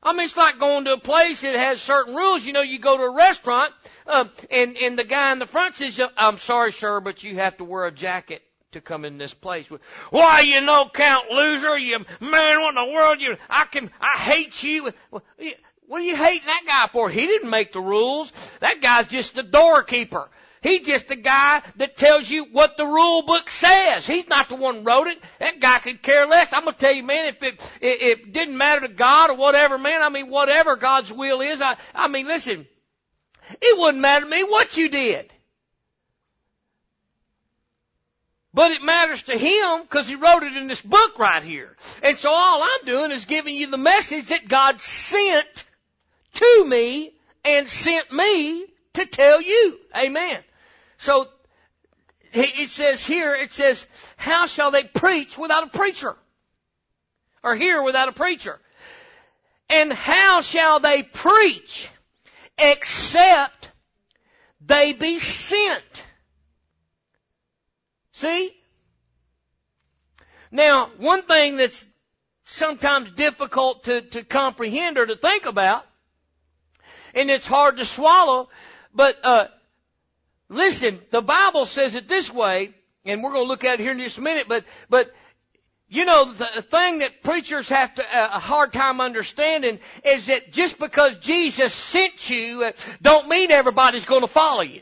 [0.03, 2.43] I mean, it's like going to a place that has certain rules.
[2.43, 3.73] You know, you go to a restaurant,
[4.05, 7.57] uh, and and the guy in the front says, "I'm sorry, sir, but you have
[7.57, 8.43] to wear a jacket
[8.73, 9.65] to come in this place."
[10.09, 12.61] Why, you no count loser, you man!
[12.61, 13.21] What in the world?
[13.21, 14.91] You, I can, I hate you.
[15.09, 17.09] What are you hating that guy for?
[17.09, 18.31] He didn't make the rules.
[18.59, 20.29] That guy's just the doorkeeper.
[20.63, 24.07] He's just the guy that tells you what the rule book says.
[24.07, 25.21] He's not the one wrote it.
[25.39, 26.53] That guy could care less.
[26.53, 29.77] I'm gonna tell you, man, if it, it, it didn't matter to God or whatever,
[29.77, 32.65] man, I mean, whatever God's will is, I, I mean, listen,
[33.61, 35.33] it wouldn't matter to me what you did.
[38.53, 41.75] But it matters to him because he wrote it in this book right here.
[42.03, 45.65] And so all I'm doing is giving you the message that God sent
[46.35, 49.79] to me and sent me to tell you.
[49.97, 50.39] Amen.
[51.03, 51.27] So
[52.31, 53.85] it says here, it says,
[54.15, 56.15] how shall they preach without a preacher?
[57.43, 58.57] Or hear without a preacher?
[59.69, 61.89] And how shall they preach
[62.57, 63.69] except
[64.61, 66.03] they be sent.
[68.13, 68.55] See?
[70.51, 71.85] Now, one thing that's
[72.45, 75.85] sometimes difficult to, to comprehend or to think about,
[77.13, 78.47] and it's hard to swallow,
[78.93, 79.47] but, uh,
[80.53, 82.73] listen, the Bible says it this way,
[83.05, 85.13] and we're going to look at it here in just a minute, but, but,
[85.89, 90.51] you know, the thing that preachers have to, uh, a hard time understanding is that
[90.51, 94.81] just because Jesus sent you, uh, don't mean everybody's going to follow you.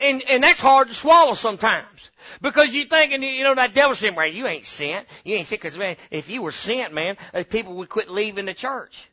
[0.00, 2.08] And, and that's hard to swallow sometimes.
[2.40, 5.06] Because you thinking, you know, that devil saying, well, you ain't sent.
[5.24, 8.46] You ain't sent because, man, if you were sent, man, uh, people would quit leaving
[8.46, 9.09] the church.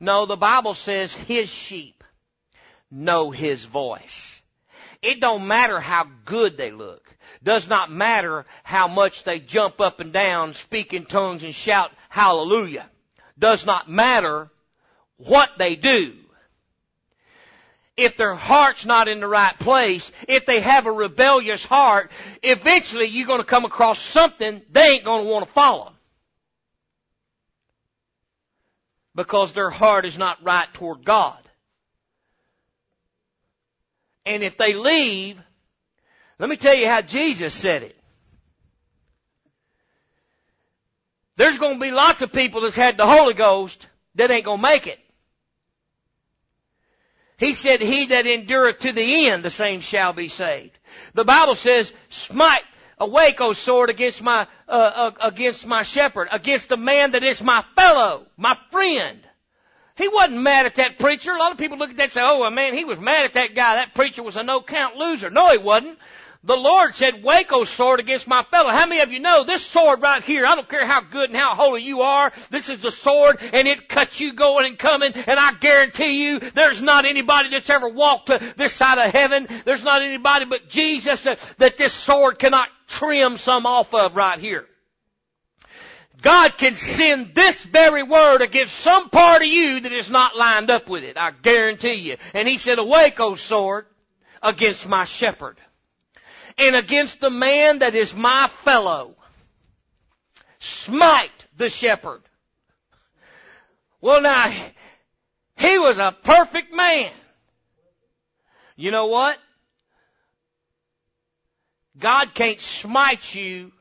[0.00, 2.04] No, the Bible says his sheep
[2.90, 4.40] know his voice.
[5.02, 7.04] It don't matter how good they look.
[7.42, 11.92] Does not matter how much they jump up and down, speak in tongues and shout
[12.08, 12.88] hallelujah.
[13.38, 14.50] Does not matter
[15.16, 16.14] what they do
[17.98, 22.10] if their heart's not in the right place, if they have a rebellious heart,
[22.42, 25.92] eventually you're going to come across something they ain't going to want to follow.
[29.18, 31.36] Because their heart is not right toward God.
[34.24, 35.42] And if they leave,
[36.38, 37.96] let me tell you how Jesus said it.
[41.34, 44.58] There's going to be lots of people that's had the Holy Ghost that ain't going
[44.58, 45.00] to make it.
[47.38, 50.78] He said, he that endureth to the end, the same shall be saved.
[51.14, 52.62] The Bible says, smite,
[53.00, 57.42] awake, O sword, against my, uh, uh, against my shepherd, against the man that is
[57.42, 59.20] my fellow, my friend.
[59.96, 61.32] He wasn't mad at that preacher.
[61.32, 63.32] A lot of people look at that and say, oh man, he was mad at
[63.34, 63.76] that guy.
[63.76, 65.28] That preacher was a no count loser.
[65.28, 65.98] No, he wasn't.
[66.44, 68.70] The Lord said, Waco sword against my fellow.
[68.70, 71.38] How many of you know this sword right here, I don't care how good and
[71.38, 75.12] how holy you are, this is the sword and it cuts you going and coming
[75.14, 79.48] and I guarantee you there's not anybody that's ever walked to this side of heaven,
[79.64, 84.38] there's not anybody but Jesus that, that this sword cannot trim some off of right
[84.38, 84.66] here.
[86.20, 90.68] God can send this very word against some part of you that is not lined
[90.68, 91.16] up with it.
[91.16, 92.16] I guarantee you.
[92.34, 93.86] And he said, awake, O sword,
[94.42, 95.58] against my shepherd
[96.58, 99.14] and against the man that is my fellow.
[100.58, 102.22] Smite the shepherd.
[104.00, 104.52] Well now,
[105.56, 107.10] he was a perfect man.
[108.76, 109.38] You know what?
[111.98, 113.72] God can't smite you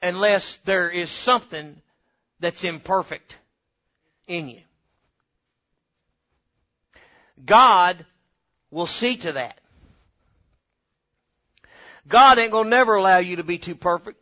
[0.00, 1.80] unless there is something
[2.40, 3.36] that's imperfect
[4.26, 4.60] in you.
[7.44, 8.04] God
[8.70, 9.58] will see to that.
[12.06, 14.18] God ain't gonna never allow you to be too perfect.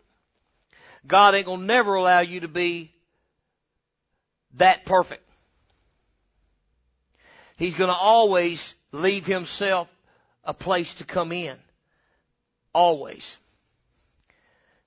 [1.07, 2.93] God ain't gonna never allow you to be
[4.55, 5.27] that perfect.
[7.57, 9.89] He's gonna always leave himself
[10.45, 11.57] a place to come in.
[12.73, 13.37] Always.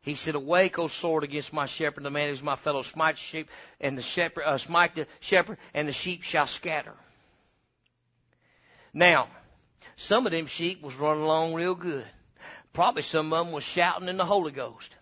[0.02, 3.18] He said, Awake, O sword, against my shepherd, the man who is my fellow, smite
[3.18, 6.94] sheep, and the shepherd, uh, smite the shepherd, and the sheep shall scatter.
[8.94, 9.30] Now,
[9.96, 12.06] some of them sheep was running along real good.
[12.74, 14.94] Probably some of them was shouting in the Holy Ghost.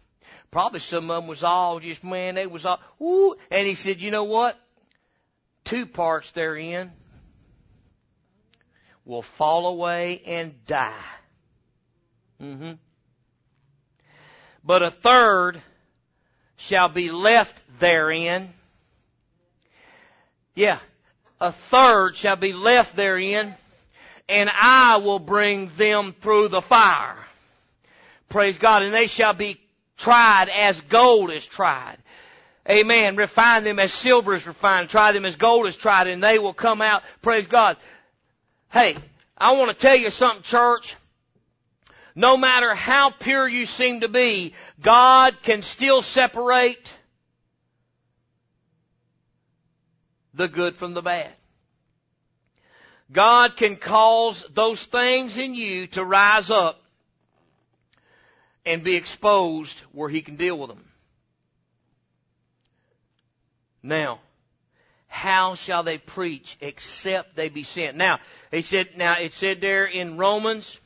[0.51, 3.35] Probably some of them was all just, man, they was all, woo.
[3.49, 4.59] And he said, you know what?
[5.63, 6.91] Two parts therein
[9.05, 10.93] will fall away and die.
[12.41, 12.71] Mm-hmm.
[14.63, 15.61] But a third
[16.57, 18.53] shall be left therein.
[20.55, 20.79] Yeah.
[21.39, 23.55] A third shall be left therein,
[24.29, 27.17] and I will bring them through the fire.
[28.29, 28.83] Praise God.
[28.83, 29.59] And they shall be
[29.97, 31.97] tried as gold is tried.
[32.69, 33.15] Amen.
[33.15, 34.89] Refine them as silver is refined.
[34.89, 37.03] Try them as gold is tried and they will come out.
[37.21, 37.75] Praise God.
[38.71, 38.95] Hey,
[39.37, 40.95] I want to tell you something, church.
[42.15, 46.93] No matter how pure you seem to be, God can still separate
[50.33, 51.31] the good from the bad.
[53.11, 56.81] God can cause those things in you to rise up
[58.65, 60.85] and be exposed where he can deal with them.
[63.83, 64.19] Now,
[65.07, 67.97] how shall they preach except they be sent?
[67.97, 68.19] Now,
[68.51, 70.79] he said, now it said there in Romans,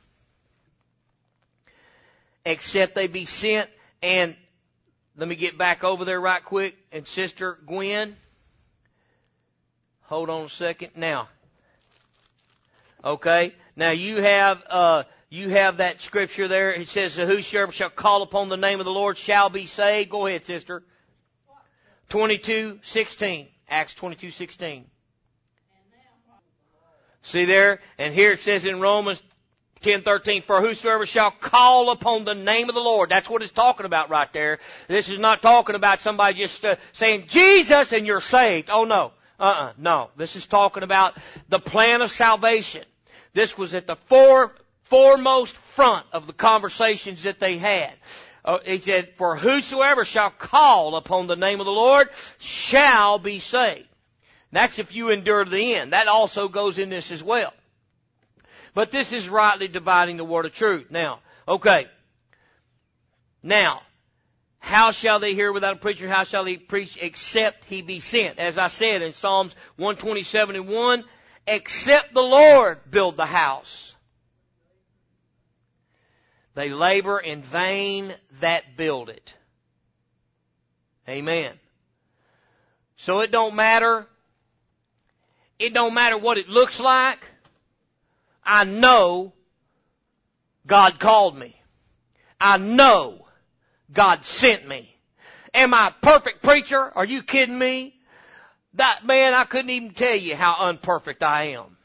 [2.45, 3.69] except they be sent,
[4.01, 4.35] and
[5.17, 8.15] let me get back over there right quick, and Sister Gwen,
[10.03, 10.91] hold on a second.
[10.95, 11.29] Now,
[13.03, 16.71] okay, now you have, uh, you have that scripture there.
[16.73, 20.09] It says, whosoever shall call upon the name of the Lord shall be saved.
[20.09, 20.83] Go ahead, sister.
[22.09, 23.47] 22, 16.
[23.67, 24.85] Acts 22, 16.
[27.23, 27.79] See there?
[27.97, 29.21] And here it says in Romans
[29.85, 33.85] 10:13 for whosoever shall call upon the name of the Lord that's what it's talking
[33.85, 34.57] about right there.
[34.87, 38.69] This is not talking about somebody just uh, saying Jesus and you're saved.
[38.71, 39.11] Oh no.
[39.39, 39.73] Uh-uh.
[39.77, 40.09] No.
[40.17, 41.15] This is talking about
[41.49, 42.83] the plan of salvation.
[43.33, 44.55] This was at the fore,
[44.85, 47.93] foremost front of the conversations that they had.
[48.43, 52.09] Uh, he said for whosoever shall call upon the name of the Lord
[52.39, 53.87] shall be saved.
[54.51, 55.93] That's if you endure to the end.
[55.93, 57.53] That also goes in this as well
[58.75, 60.91] but this is rightly dividing the word of truth.
[60.91, 61.87] Now, okay.
[63.41, 63.81] Now,
[64.59, 66.09] how shall they hear without a preacher?
[66.09, 68.37] How shall they preach except he be sent?
[68.37, 71.03] As I said in Psalms 127 and 1,
[71.47, 73.95] except the Lord build the house.
[76.53, 79.33] They labor in vain that build it.
[81.07, 81.53] Amen.
[82.97, 84.05] So it don't matter.
[85.59, 87.29] It don't matter what it looks like.
[88.45, 89.33] I know
[90.67, 91.55] God called me.
[92.39, 93.25] I know
[93.91, 94.93] God sent me.
[95.53, 96.91] Am I a perfect preacher?
[96.95, 97.95] Are you kidding me?
[98.73, 101.77] That man, I couldn't even tell you how unperfect I am.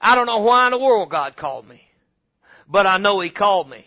[0.00, 1.82] I don't know why in the world God called me,
[2.68, 3.84] but I know He called me.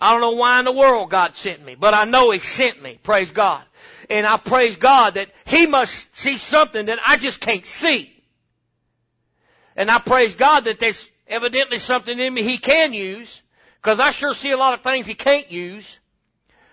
[0.00, 2.82] I don't know why in the world God sent me, but I know He sent
[2.82, 2.98] me.
[3.02, 3.62] Praise God.
[4.08, 8.12] And I praise God that He must see something that I just can't see.
[9.76, 13.42] And I praise God that there's evidently something in me He can use,
[13.80, 15.98] because I sure see a lot of things He can't use.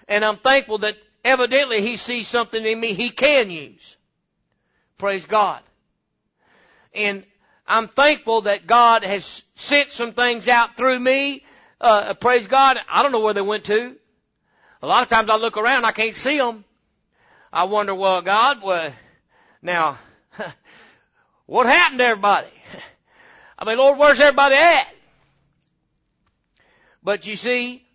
[0.08, 3.98] And I'm thankful that evidently He sees something in me He can use.
[4.98, 5.62] Praise God.
[6.94, 7.24] And
[7.68, 11.46] I'm thankful that God has sent some things out through me.
[11.80, 12.78] Uh, praise God.
[12.90, 13.96] I don't know where they went to.
[14.82, 16.64] A lot of times I look around, I can't see them.
[17.52, 18.94] I wonder, well, God, well,
[19.62, 20.00] now,
[21.46, 22.48] what happened to everybody?
[23.60, 24.88] I mean, Lord, where's everybody at?
[27.04, 27.86] But you see,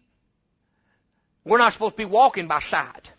[1.43, 3.11] we're not supposed to be walking by sight.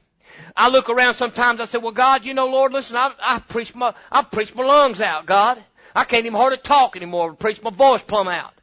[0.55, 3.73] I look around sometimes, I say, well God, you know, Lord, listen, I, I preach
[3.73, 5.63] my, I preach my lungs out, God.
[5.95, 8.53] I can't even hardly talk anymore, I preach my voice plumb out.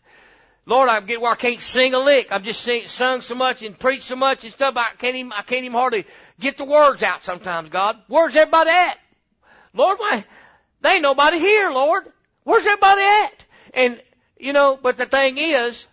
[0.65, 2.31] Lord, I get where I can't sing a lick.
[2.31, 5.33] I've just sing, sung so much and preached so much and stuff, I can't even,
[5.33, 6.07] I can't even hardly
[6.39, 7.99] get the words out sometimes, God.
[8.07, 8.99] Where's everybody at?
[9.75, 10.25] Lord, why,
[10.83, 12.05] they ain't nobody here, Lord.
[12.45, 13.45] Where's everybody at?
[13.73, 14.01] And,
[14.39, 15.87] you know, but the thing is,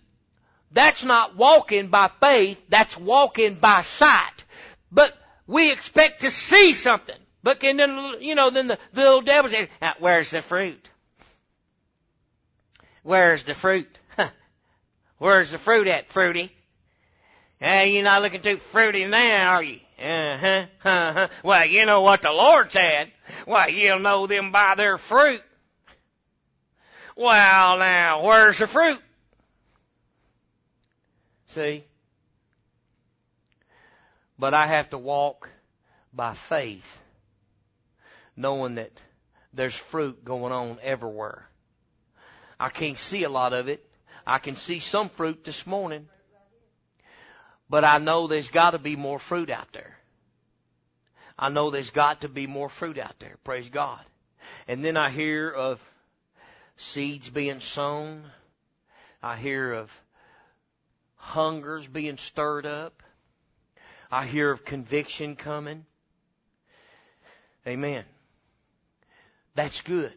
[0.71, 4.43] that's not walking by faith, that's walking by sight.
[4.91, 5.15] But
[5.47, 7.15] we expect to see something.
[7.41, 9.67] But then, you know, then the, the little devil says,
[9.99, 10.89] where's the fruit?
[13.03, 13.87] Where's the fruit?
[15.17, 16.51] Where's the fruit at, fruity?
[17.59, 19.79] Hey, you're not looking too fruity now, are you?
[19.97, 21.27] Uh-huh, uh-huh.
[21.43, 23.11] Well, you know what the Lord said.
[23.45, 25.41] Well, you'll know them by their fruit.
[27.19, 29.01] Well, now, where's the fruit?
[31.47, 31.83] See?
[34.37, 35.49] But I have to walk
[36.13, 36.97] by faith,
[38.37, 38.93] knowing that
[39.53, 41.45] there's fruit going on everywhere.
[42.57, 43.85] I can't see a lot of it.
[44.25, 46.07] I can see some fruit this morning.
[47.69, 49.97] But I know there's got to be more fruit out there.
[51.37, 53.35] I know there's got to be more fruit out there.
[53.43, 53.99] Praise God.
[54.69, 55.81] And then I hear of
[56.79, 58.23] seeds being sown.
[59.21, 60.01] I hear of
[61.15, 63.03] hungers being stirred up.
[64.09, 65.85] I hear of conviction coming.
[67.67, 68.05] Amen.
[69.55, 70.13] That's good.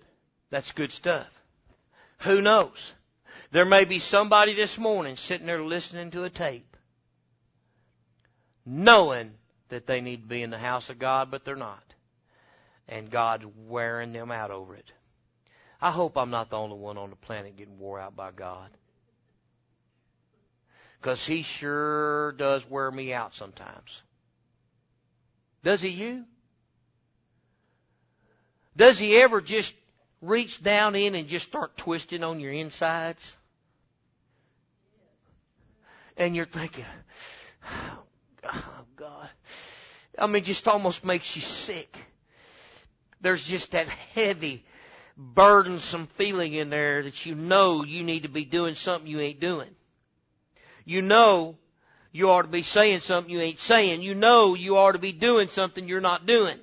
[0.50, 1.28] That's good stuff.
[2.20, 2.92] Who knows?
[3.50, 6.76] There may be somebody this morning sitting there listening to a tape,
[8.64, 9.34] knowing
[9.68, 11.82] that they need to be in the house of God, but they're not.
[12.88, 14.90] And God's wearing them out over it.
[15.82, 18.70] I hope I'm not the only one on the planet getting wore out by God.
[21.00, 24.00] Because He sure does wear me out sometimes.
[25.64, 26.24] Does He you?
[28.76, 29.74] Does He ever just
[30.20, 33.34] reach down in and just start twisting on your insides?
[36.16, 36.84] And you're thinking,
[38.44, 39.28] oh, God.
[40.16, 41.96] I mean, just almost makes you sick.
[43.20, 44.64] There's just that heavy
[45.16, 49.40] burdensome feeling in there that you know you need to be doing something you ain't
[49.40, 49.68] doing.
[50.84, 51.56] You know
[52.12, 54.02] you ought to be saying something you ain't saying.
[54.02, 56.58] You know you ought to be doing something you're not doing.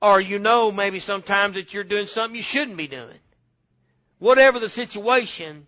[0.00, 3.18] Or you know maybe sometimes that you're doing something you shouldn't be doing.
[4.18, 5.66] Whatever the situation,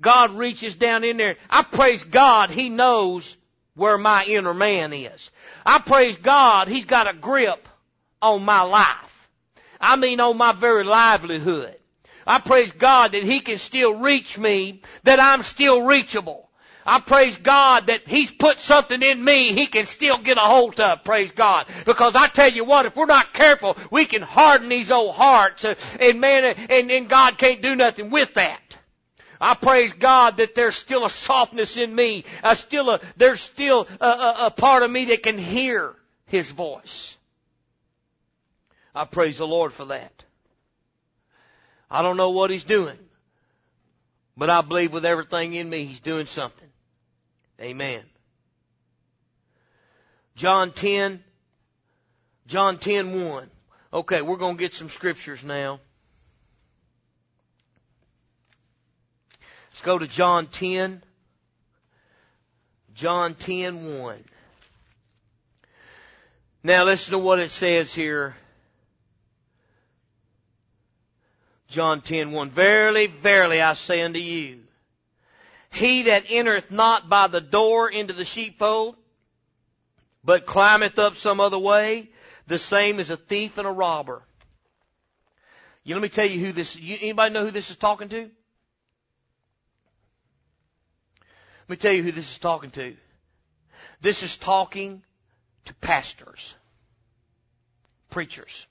[0.00, 1.36] God reaches down in there.
[1.48, 3.36] I praise God, He knows
[3.74, 5.30] where my inner man is.
[5.64, 7.68] I praise God, He's got a grip
[8.20, 9.09] on my life.
[9.80, 11.76] I mean on my very livelihood.
[12.26, 16.48] I praise God that He can still reach me, that I'm still reachable.
[16.86, 20.78] I praise God that He's put something in me He can still get a hold
[20.80, 21.66] of, praise God.
[21.84, 25.64] Because I tell you what, if we're not careful, we can harden these old hearts,
[25.64, 28.60] uh, and man, and, and God can't do nothing with that.
[29.40, 32.24] I praise God that there's still a softness in me.
[32.42, 35.94] Uh, still a, there's still a, a, a part of me that can hear
[36.26, 37.16] His voice.
[38.94, 40.24] I praise the Lord for that.
[41.90, 42.98] I don't know what He's doing,
[44.36, 46.68] but I believe with everything in me He's doing something.
[47.60, 48.02] Amen.
[50.36, 51.22] John 10,
[52.46, 53.50] John 10, 1.
[53.92, 55.80] Okay, we're going to get some scriptures now.
[59.70, 61.02] Let's go to John 10.
[62.94, 64.24] John 10, 1.
[66.62, 68.34] Now listen to what it says here.
[71.70, 72.50] John 10, 1.
[72.50, 74.58] Verily, verily, I say unto you,
[75.70, 78.96] he that entereth not by the door into the sheepfold,
[80.24, 82.10] but climbeth up some other way,
[82.48, 84.22] the same is a thief and a robber.
[85.84, 88.18] You let me tell you who this, you, anybody know who this is talking to?
[88.18, 88.30] Let
[91.68, 92.96] me tell you who this is talking to.
[94.00, 95.02] This is talking
[95.66, 96.54] to pastors,
[98.10, 98.66] preachers.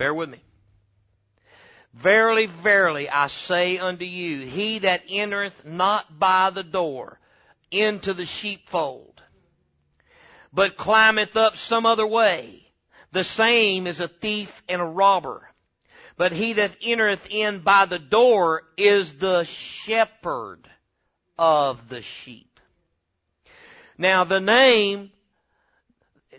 [0.00, 0.40] Bear with me.
[1.92, 7.20] Verily, verily, I say unto you, he that entereth not by the door
[7.70, 9.20] into the sheepfold,
[10.54, 12.66] but climbeth up some other way,
[13.12, 15.46] the same is a thief and a robber.
[16.16, 20.66] But he that entereth in by the door is the shepherd
[21.38, 22.58] of the sheep.
[23.98, 25.12] Now the name,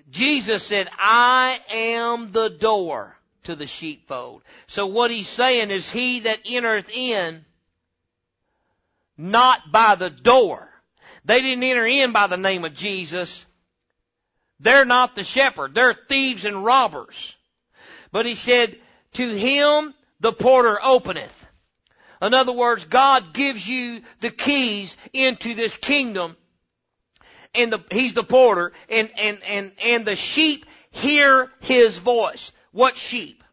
[0.10, 4.44] Jesus said, I am the door to the sheepfold.
[4.68, 7.46] So what he's saying is he that entereth in,
[9.18, 10.70] not by the door.
[11.26, 13.46] They didn't enter in by the name of Jesus.
[14.60, 15.74] They're not the shepherd.
[15.74, 17.36] They're thieves and robbers.
[18.12, 18.78] But he said,
[19.14, 21.38] to him the porter openeth.
[22.22, 26.36] In other words, God gives you the keys into this kingdom
[27.54, 32.52] and the, he's the porter and, and, and, and the sheep hear his voice.
[32.72, 33.44] What sheep?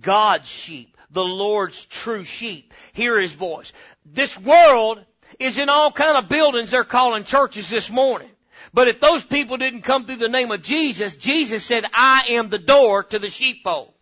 [0.00, 0.96] God's sheep.
[1.10, 2.72] The Lord's true sheep.
[2.92, 3.72] Hear his voice.
[4.04, 5.04] This world
[5.38, 8.30] is in all kind of buildings they're calling churches this morning.
[8.72, 12.48] But if those people didn't come through the name of Jesus, Jesus said, I am
[12.48, 13.92] the door to the sheepfold.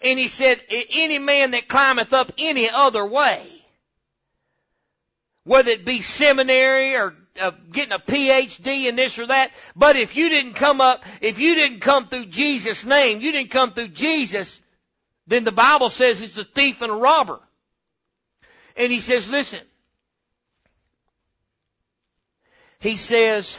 [0.00, 3.42] And he said, any man that climbeth up any other way,
[5.44, 10.16] whether it be seminary or uh, getting a PhD in this or that, but if
[10.16, 13.88] you didn't come up, if you didn't come through Jesus' name, you didn't come through
[13.88, 14.60] Jesus,
[15.26, 17.40] then the Bible says it's a thief and a robber.
[18.76, 19.60] And he says, listen,
[22.80, 23.58] he says,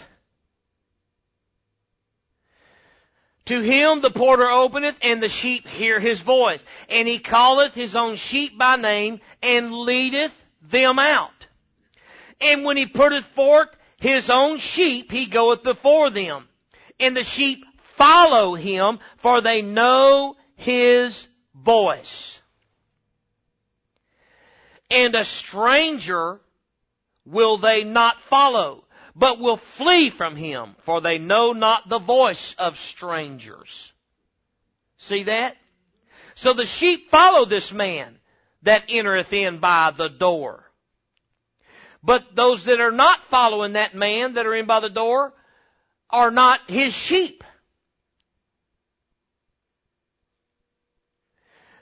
[3.49, 6.63] To him the porter openeth, and the sheep hear his voice.
[6.87, 11.38] And he calleth his own sheep by name, and leadeth them out.
[12.41, 13.69] And when he putteth forth
[13.99, 16.47] his own sheep, he goeth before them.
[16.99, 17.65] And the sheep
[17.95, 22.39] follow him, for they know his voice.
[24.89, 26.39] And a stranger
[27.25, 28.85] will they not follow
[29.19, 33.91] but will flee from him, for they know not the voice of strangers.
[34.97, 35.57] See that?
[36.35, 38.17] So the sheep follow this man
[38.63, 40.63] that entereth in by the door.
[42.01, 45.33] But those that are not following that man that are in by the door
[46.09, 47.43] are not his sheep.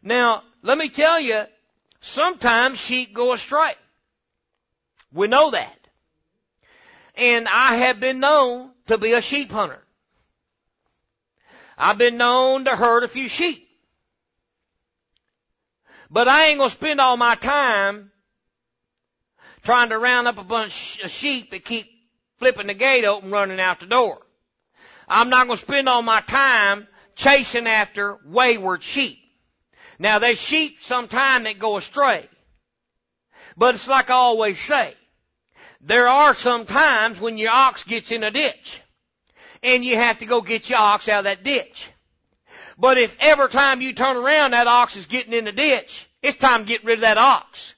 [0.02, 1.44] Now, let me tell you,
[2.02, 3.74] sometimes sheep go astray.
[5.12, 5.78] We know that
[7.18, 9.84] and I have been known to be a sheep hunter.
[11.78, 13.68] I've been known to herd a few sheep.
[16.10, 18.12] But I ain't gonna spend all my time
[19.68, 21.92] trying to round up a bunch of sheep that keep
[22.38, 24.18] flipping the gate open running out the door.
[25.10, 26.88] I'm not gonna spend all my time
[27.18, 29.20] chasing after wayward sheep.
[30.00, 32.30] Now there's sheep sometime that go astray.
[33.58, 34.94] But it's like I always say.
[35.82, 38.82] There are some times when your ox gets in a ditch
[39.64, 41.90] and you have to go get your ox out of that ditch.
[42.78, 46.38] But if every time you turn around that ox is getting in the ditch, it's
[46.38, 47.74] time to get rid of that ox.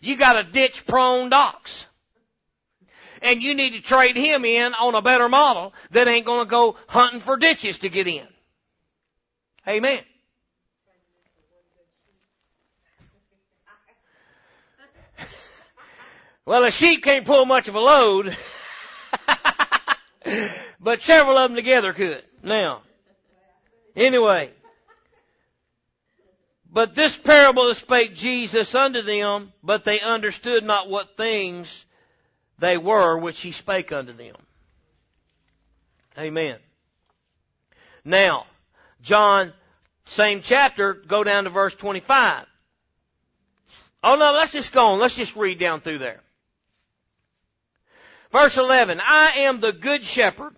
[0.00, 1.86] You got a ditch prone ox.
[3.22, 6.76] And you need to trade him in on a better model that ain't gonna go
[6.86, 8.26] hunting for ditches to get in.
[9.66, 10.00] Amen.
[16.46, 18.36] Well, a sheep can't pull much of a load,
[20.80, 22.22] but several of them together could.
[22.40, 22.82] Now,
[23.96, 24.52] anyway,
[26.76, 31.86] but this parable spake Jesus unto them, but they understood not what things
[32.58, 34.36] they were which he spake unto them.
[36.18, 36.58] Amen.
[38.04, 38.44] Now,
[39.00, 39.54] John,
[40.04, 42.44] same chapter, go down to verse 25.
[44.04, 45.00] Oh no, let's just go on.
[45.00, 46.20] Let's just read down through there.
[48.32, 50.54] Verse 11, I am the good shepherd.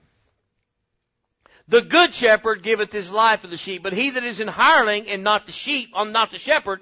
[1.69, 5.09] The good shepherd giveth his life for the sheep, but he that is an hireling
[5.09, 6.81] and not the sheep, on not the shepherd,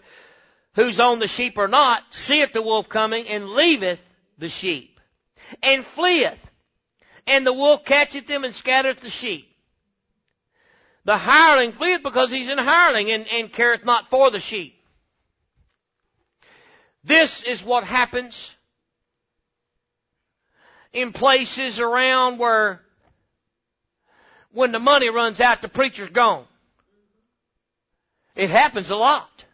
[0.74, 4.00] whose own the sheep are not, seeth the wolf coming and leaveth
[4.38, 5.00] the sheep,
[5.62, 6.38] and fleeth,
[7.26, 9.52] and the wolf catcheth them and scattereth the sheep.
[11.04, 14.80] The hireling fleeth because he's an hireling and, and careth not for the sheep.
[17.02, 18.54] This is what happens
[20.92, 22.85] in places around where
[24.56, 26.46] when the money runs out, the preacher's gone.
[28.34, 29.44] It happens a lot.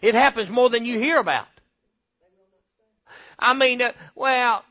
[0.00, 1.48] It happens more than you hear about.
[3.36, 4.64] I mean, uh, well,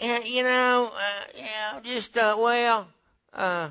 [0.00, 2.88] you know, uh, yeah, just, uh, well,
[3.34, 3.68] uh,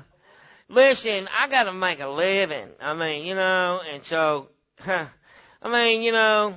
[0.68, 2.68] listen, I gotta make a living.
[2.80, 5.06] I mean, you know, and so, huh,
[5.62, 6.54] I mean, you know,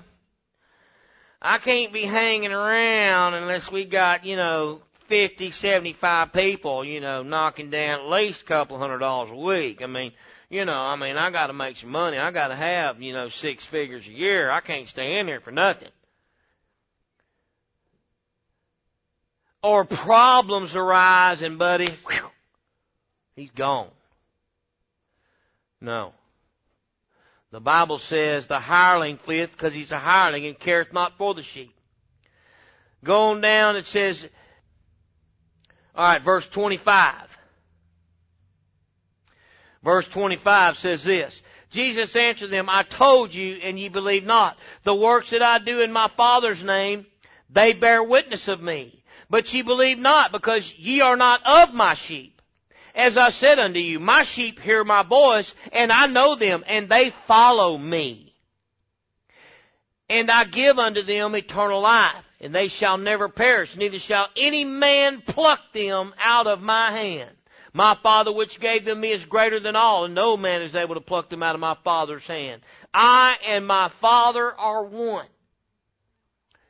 [1.41, 7.23] I can't be hanging around unless we got, you know, fifty, seventy-five people, you know,
[7.23, 9.81] knocking down at least a couple hundred dollars a week.
[9.81, 10.11] I mean,
[10.49, 12.17] you know, I mean, I got to make some money.
[12.17, 14.49] I got to have, you know, six figures a year.
[14.49, 15.89] I can't stay in here for nothing.
[19.63, 22.29] Or problems arise and buddy, whew,
[23.35, 23.89] he's gone.
[25.81, 26.13] No.
[27.51, 31.43] The Bible says the hireling fleeth because he's a hireling and careth not for the
[31.43, 31.73] sheep.
[33.03, 34.27] Going down, it says,
[35.97, 37.13] alright, verse 25.
[39.83, 44.57] Verse 25 says this, Jesus answered them, I told you and ye believe not.
[44.83, 47.05] The works that I do in my Father's name,
[47.49, 49.03] they bear witness of me.
[49.29, 52.41] But ye believe not because ye are not of my sheep.
[52.95, 56.89] As I said unto you, my sheep hear my voice, and I know them, and
[56.89, 58.33] they follow me.
[60.09, 64.63] And I give unto them eternal life, and they shall never perish, neither shall any
[64.63, 67.31] man pluck them out of my hand.
[67.73, 70.95] My Father which gave them me is greater than all, and no man is able
[70.95, 72.61] to pluck them out of my Father's hand.
[72.93, 75.27] I and my Father are one.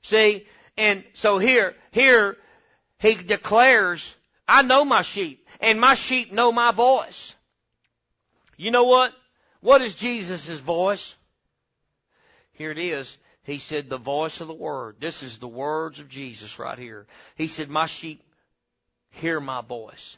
[0.03, 0.45] See,
[0.78, 2.38] and so here, here,
[2.99, 4.15] he declares,
[4.47, 7.36] I know my sheep and my sheep know my voice.
[8.57, 9.13] You know what?
[9.61, 11.15] What is Jesus' voice?
[12.53, 13.18] Here it is.
[13.48, 14.98] He said, the voice of the word.
[15.00, 17.08] This is the words of Jesus right here.
[17.36, 18.22] He said, my sheep
[19.10, 20.18] hear my voice.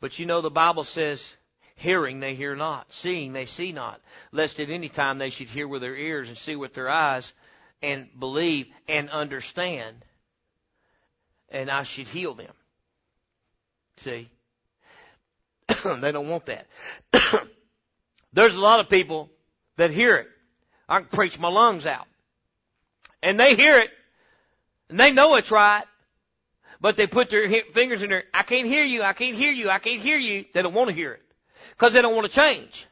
[0.00, 1.32] But you know the Bible says,
[1.76, 5.66] hearing they hear not, seeing they see not, lest at any time they should hear
[5.66, 7.32] with their ears and see with their eyes
[7.80, 10.04] and believe and understand
[11.48, 12.52] and I should heal them.
[13.96, 14.28] See?
[15.84, 16.66] they don't want that.
[18.34, 19.30] There's a lot of people
[19.76, 20.28] that hear it.
[20.86, 22.06] I can preach my lungs out.
[23.22, 23.90] And they hear it,
[24.88, 25.84] and they know it's right,
[26.80, 29.70] but they put their fingers in there, I can't hear you, I can't hear you,
[29.70, 30.44] I can't hear you.
[30.52, 31.22] They don't want to hear it.
[31.78, 32.86] Cause they don't want to change.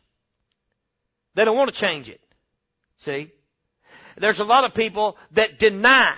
[1.34, 2.20] They don't want to change it.
[2.98, 3.32] See?
[4.16, 6.14] There's a lot of people that deny,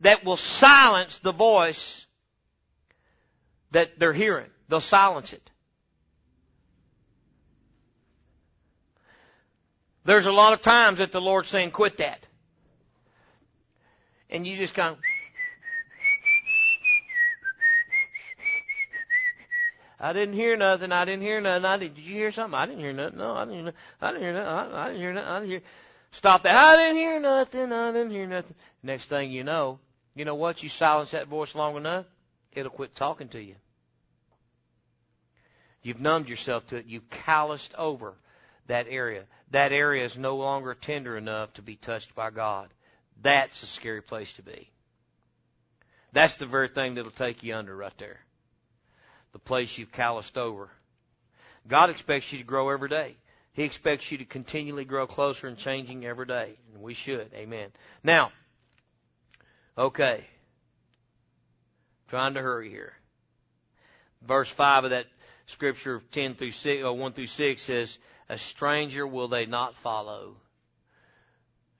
[0.00, 2.06] that will silence the voice
[3.70, 4.50] that they're hearing.
[4.68, 5.50] They'll silence it.
[10.04, 12.26] There's a lot of times that the Lord's saying, quit that.
[14.32, 14.98] And you just kind of,
[20.00, 20.90] I didn't hear nothing.
[20.90, 21.66] I didn't hear nothing.
[21.66, 21.94] I did.
[21.94, 22.58] Did you hear something?
[22.58, 23.18] I didn't hear nothing.
[23.18, 23.64] No, I didn't.
[23.64, 24.74] Hear, I didn't hear nothing.
[24.74, 25.30] I, I didn't hear nothing.
[25.30, 25.60] I didn't hear.
[26.12, 26.56] Stop that.
[26.56, 27.72] I didn't hear nothing.
[27.72, 28.56] I didn't hear nothing.
[28.82, 29.78] Next thing you know,
[30.16, 30.62] you know what?
[30.62, 32.06] You silence that voice long enough,
[32.52, 33.54] it'll quit talking to you.
[35.82, 36.86] You've numbed yourself to it.
[36.86, 38.14] You've calloused over
[38.66, 39.24] that area.
[39.50, 42.70] That area is no longer tender enough to be touched by God.
[43.22, 44.70] That's a scary place to be.
[46.12, 48.20] That's the very thing that'll take you under right there.
[49.32, 50.68] The place you've calloused over.
[51.66, 53.16] God expects you to grow every day.
[53.54, 56.56] He expects you to continually grow closer and changing every day.
[56.72, 57.30] And we should.
[57.34, 57.70] Amen.
[58.02, 58.32] Now,
[59.78, 60.24] okay.
[62.08, 62.92] trying to hurry here.
[64.22, 65.06] Verse 5 of that
[65.46, 67.98] scripture 10 through 6, or 1 through 6 says,
[68.28, 70.36] a stranger will they not follow.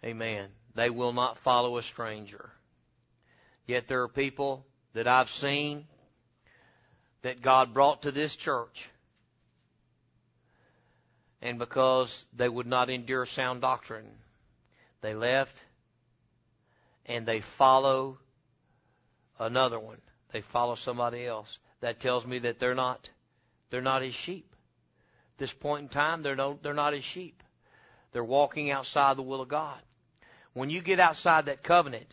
[0.04, 0.48] Amen.
[0.74, 2.50] They will not follow a stranger.
[3.66, 5.86] Yet there are people that I've seen
[7.22, 8.88] that God brought to this church.
[11.40, 14.06] And because they would not endure sound doctrine,
[15.00, 15.60] they left
[17.06, 18.18] and they follow
[19.38, 19.98] another one.
[20.32, 21.58] They follow somebody else.
[21.80, 23.10] That tells me that they're not,
[23.70, 24.54] they're not his sheep.
[25.36, 27.42] This point in time, they're no, they're not his sheep.
[28.12, 29.80] They're walking outside the will of God.
[30.54, 32.06] When you get outside that covenant,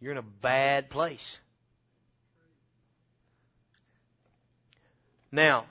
[0.00, 1.38] you're in a bad place.
[5.30, 5.66] Now,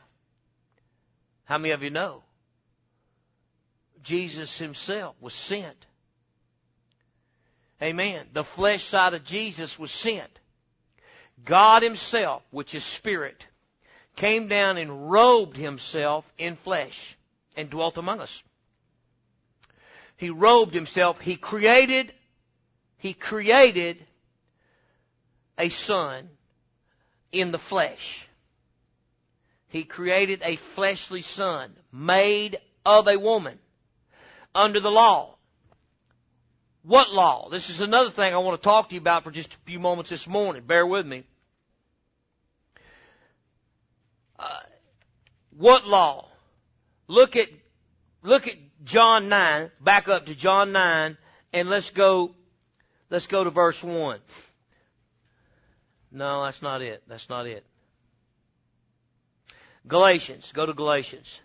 [1.45, 2.23] how many of you know?
[4.03, 5.85] Jesus himself was sent.
[7.81, 8.25] Amen.
[8.33, 10.39] The flesh side of Jesus was sent.
[11.45, 13.45] God himself, which is spirit,
[14.15, 17.17] came down and robed himself in flesh
[17.55, 18.43] and dwelt among us.
[20.17, 21.21] He robed himself.
[21.21, 22.11] He created,
[22.97, 24.03] he created
[25.57, 26.29] a son
[27.31, 28.27] in the flesh.
[29.69, 33.59] He created a fleshly son made of a woman
[34.55, 35.35] under the law.
[36.83, 37.49] What law?
[37.49, 39.79] This is another thing I want to talk to you about for just a few
[39.79, 40.63] moments this morning.
[40.63, 41.25] Bear with me.
[44.39, 44.59] Uh,
[45.57, 46.29] what law?
[47.07, 47.49] Look at,
[48.23, 51.17] look at John 9, back up to John 9,
[51.53, 52.35] and let's go,
[53.09, 54.19] let's go to verse 1.
[56.11, 57.03] No, that's not it.
[57.07, 57.65] That's not it.
[59.87, 60.51] Galatians.
[60.53, 61.39] Go to Galatians.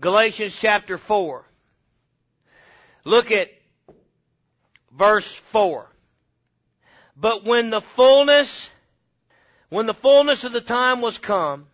[0.00, 1.44] Galatians chapter 4.
[3.04, 3.50] Look at
[4.92, 5.90] verse 4.
[7.16, 8.70] But when the fullness,
[9.68, 11.66] when the fullness of the time was come,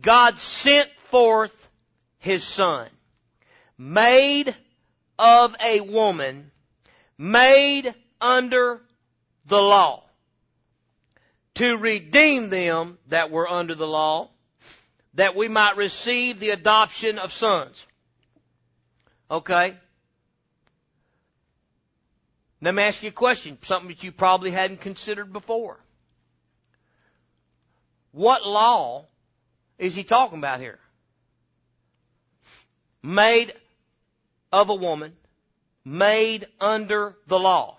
[0.00, 1.61] God sent forth
[2.22, 2.88] his son,
[3.76, 4.54] made
[5.18, 6.52] of a woman,
[7.18, 8.80] made under
[9.46, 10.04] the law,
[11.54, 14.30] to redeem them that were under the law,
[15.14, 17.84] that we might receive the adoption of sons.
[19.28, 19.76] Okay?
[22.60, 25.80] Let me ask you a question, something that you probably hadn't considered before.
[28.12, 29.06] What law
[29.76, 30.78] is he talking about here?
[33.02, 33.52] Made
[34.52, 35.16] of a woman,
[35.84, 37.78] made under the law.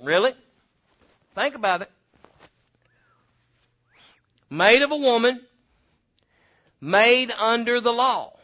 [0.00, 0.32] Really?
[1.34, 1.90] Think about it.
[4.50, 5.40] Made of a woman,
[6.80, 8.36] made under the law.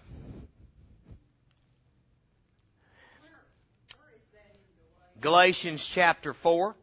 [5.20, 6.74] Galatians chapter 4.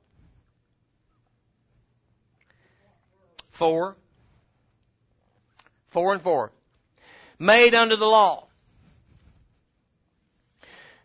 [3.52, 3.98] 4.
[5.98, 6.52] 4 and 4.
[7.40, 8.46] Made under the law.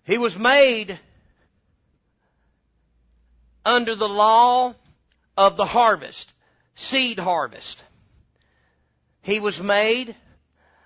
[0.04, 0.98] He was made
[3.64, 4.74] under the law
[5.34, 6.30] of the harvest,
[6.74, 7.82] seed harvest.
[9.22, 10.14] He was made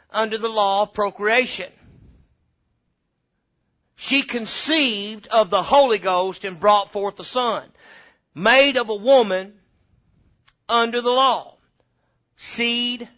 [0.08, 1.72] under the law of procreation.
[3.96, 7.64] She conceived of the Holy Ghost and brought forth a son,
[8.36, 9.58] made of a woman
[10.68, 11.56] under the law.
[12.36, 13.08] Seed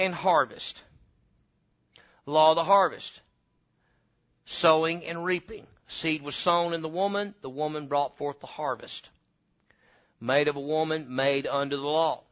[0.00, 0.82] and harvest.
[2.26, 3.20] Law of the harvest.
[4.46, 5.66] Sowing and reaping.
[5.86, 9.08] Seed was sown in the woman, the woman brought forth the harvest.
[10.20, 12.22] Made of a woman, made under the law.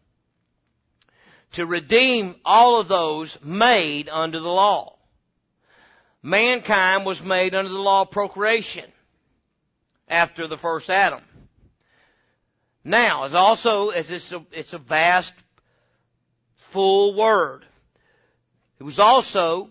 [1.52, 4.98] To redeem all of those made under the law
[6.22, 8.84] mankind was made under the law of procreation
[10.08, 11.22] after the first Adam.
[12.84, 15.34] Now, as also, as it's a, it's a vast,
[16.70, 17.64] full word,
[18.78, 19.70] it was also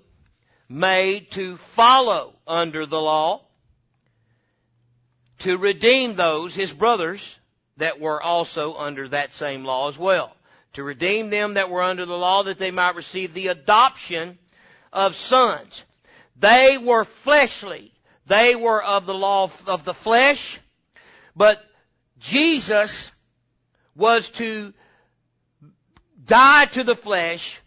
[0.69, 3.41] made to follow under the law,
[5.39, 7.37] to redeem those, his brothers,
[7.77, 10.35] that were also under that same law as well.
[10.73, 14.37] To redeem them that were under the law that they might receive the adoption
[14.91, 15.83] of sons.
[16.39, 17.91] They were fleshly.
[18.25, 20.59] They were of the law of the flesh.
[21.35, 21.63] But
[22.19, 23.11] Jesus
[23.95, 24.73] was to
[26.28, 27.59] die to the flesh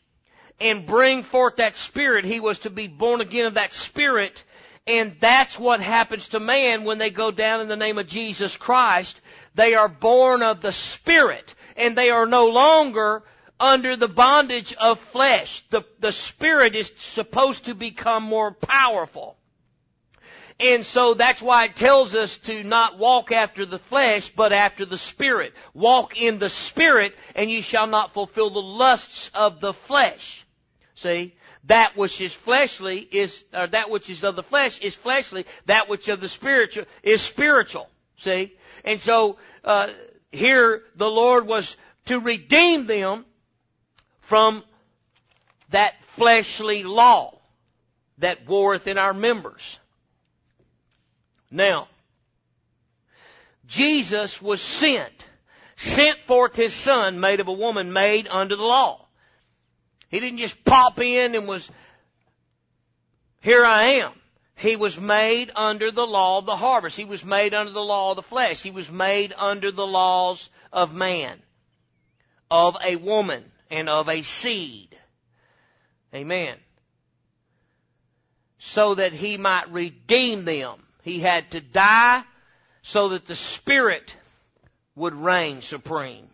[0.61, 2.24] and bring forth that spirit.
[2.24, 4.44] He was to be born again of that spirit.
[4.86, 8.56] And that's what happens to man when they go down in the name of Jesus
[8.56, 9.20] Christ.
[9.54, 13.22] They are born of the spirit and they are no longer
[13.58, 15.62] under the bondage of flesh.
[15.70, 19.36] The, the spirit is supposed to become more powerful.
[20.61, 24.84] And so that's why it tells us to not walk after the flesh, but after
[24.84, 25.54] the Spirit.
[25.72, 30.44] Walk in the Spirit, and you shall not fulfill the lusts of the flesh.
[30.96, 31.34] See?
[31.64, 35.46] That which is fleshly is, or that which is of the flesh is fleshly.
[35.66, 37.88] That which of the spiritual is spiritual.
[38.18, 38.52] See?
[38.84, 39.88] And so, uh,
[40.30, 41.74] here the Lord was
[42.06, 43.24] to redeem them
[44.20, 44.62] from
[45.70, 47.38] that fleshly law
[48.18, 49.79] that warreth in our members.
[51.51, 51.88] Now,
[53.66, 55.12] Jesus was sent,
[55.76, 59.07] sent forth his son made of a woman made under the law.
[60.09, 61.70] He didn't just pop in and was,
[63.40, 64.12] here I am.
[64.57, 66.96] He was made under the law of the harvest.
[66.96, 68.61] He was made under the law of the flesh.
[68.61, 71.40] He was made under the laws of man,
[72.51, 74.94] of a woman, and of a seed.
[76.14, 76.57] Amen.
[78.59, 82.22] So that he might redeem them he had to die
[82.82, 84.14] so that the Spirit
[84.94, 86.28] would reign supreme.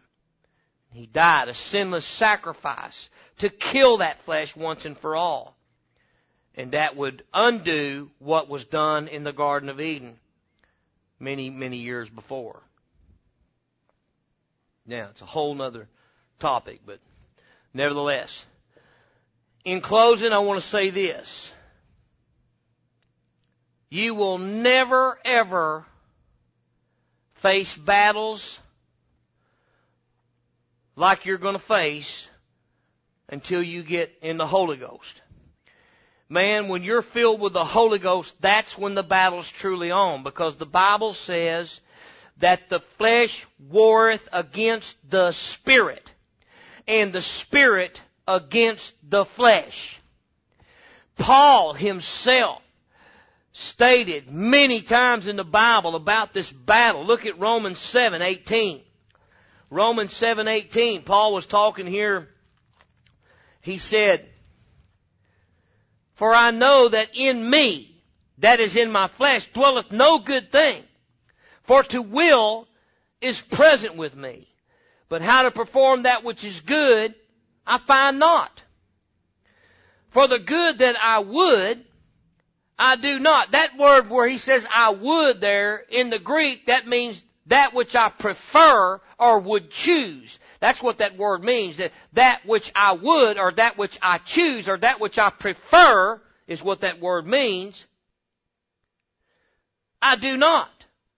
[0.92, 5.56] He died a sinless sacrifice to kill that flesh once and for all.
[6.54, 10.16] And that would undo what was done in the Garden of Eden
[11.20, 12.62] many, many years before.
[14.86, 15.88] Now, it's a whole nother
[16.38, 17.00] topic, but
[17.74, 18.44] nevertheless.
[19.64, 21.52] In closing, I want to say this.
[23.88, 25.84] You will never ever
[27.36, 28.58] face battles
[30.96, 32.26] like you're going to face
[33.28, 35.20] until you get in the Holy Ghost.
[36.28, 40.56] Man, when you're filled with the Holy Ghost, that's when the battle's truly on because
[40.56, 41.80] the Bible says
[42.38, 46.10] that the flesh warreth against the spirit
[46.88, 50.00] and the spirit against the flesh.
[51.16, 52.62] Paul himself
[53.56, 57.06] stated many times in the Bible about this battle.
[57.06, 58.82] Look at Romans 7:18.
[59.70, 61.02] Romans 7:18.
[61.02, 62.28] Paul was talking here.
[63.62, 64.30] He said,
[66.16, 68.02] "For I know that in me,
[68.38, 70.86] that is in my flesh, dwelleth no good thing.
[71.62, 72.68] For to will
[73.22, 74.48] is present with me,
[75.08, 77.14] but how to perform that which is good,
[77.66, 78.62] I find not.
[80.10, 81.85] For the good that I would,
[82.78, 83.52] I do not.
[83.52, 87.96] That word where he says I would there in the Greek, that means that which
[87.96, 90.38] I prefer or would choose.
[90.60, 91.78] That's what that word means.
[91.78, 96.20] That, that which I would or that which I choose or that which I prefer
[96.46, 97.84] is what that word means.
[100.02, 100.70] I do not.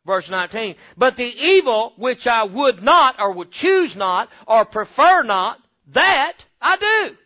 [0.07, 0.77] Verse 19.
[0.97, 6.35] But the evil which I would not or would choose not or prefer not, that
[6.61, 7.17] I do.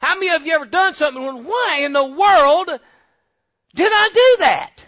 [0.00, 2.80] How many of you ever done something when, why in the world
[3.78, 4.84] did I do that?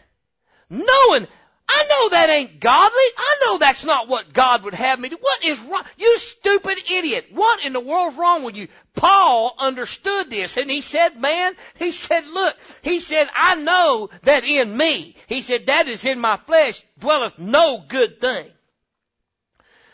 [0.68, 1.28] Knowing,
[1.68, 2.90] I know that ain't godly.
[3.16, 5.16] I know that's not what God would have me do.
[5.20, 5.84] What is wrong?
[5.96, 7.26] You stupid idiot.
[7.30, 8.66] What in the world's wrong with you?
[8.96, 14.42] Paul understood this and he said, man, he said, look, he said, I know that
[14.42, 18.48] in me, he said, that is in my flesh dwelleth no good thing.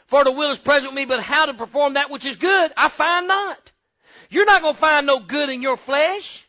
[0.06, 2.72] For the will is present with me, but how to perform that which is good,
[2.78, 3.72] I find not.
[4.30, 6.45] You're not going to find no good in your flesh.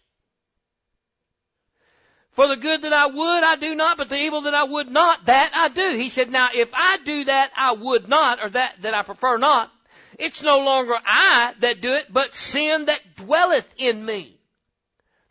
[2.38, 4.92] For the good that I would, I do not, but the evil that I would
[4.92, 5.98] not, that I do.
[5.98, 9.40] He said, now if I do that I would not, or that, that I prefer
[9.40, 9.74] not,
[10.20, 14.40] it's no longer I that do it, but sin that dwelleth in me.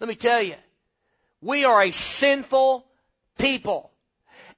[0.00, 0.56] Let me tell you,
[1.40, 2.84] we are a sinful
[3.38, 3.92] people,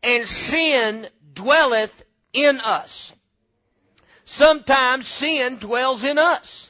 [0.03, 2.03] and sin dwelleth
[2.33, 3.12] in us.
[4.25, 6.68] Sometimes sin dwells in us.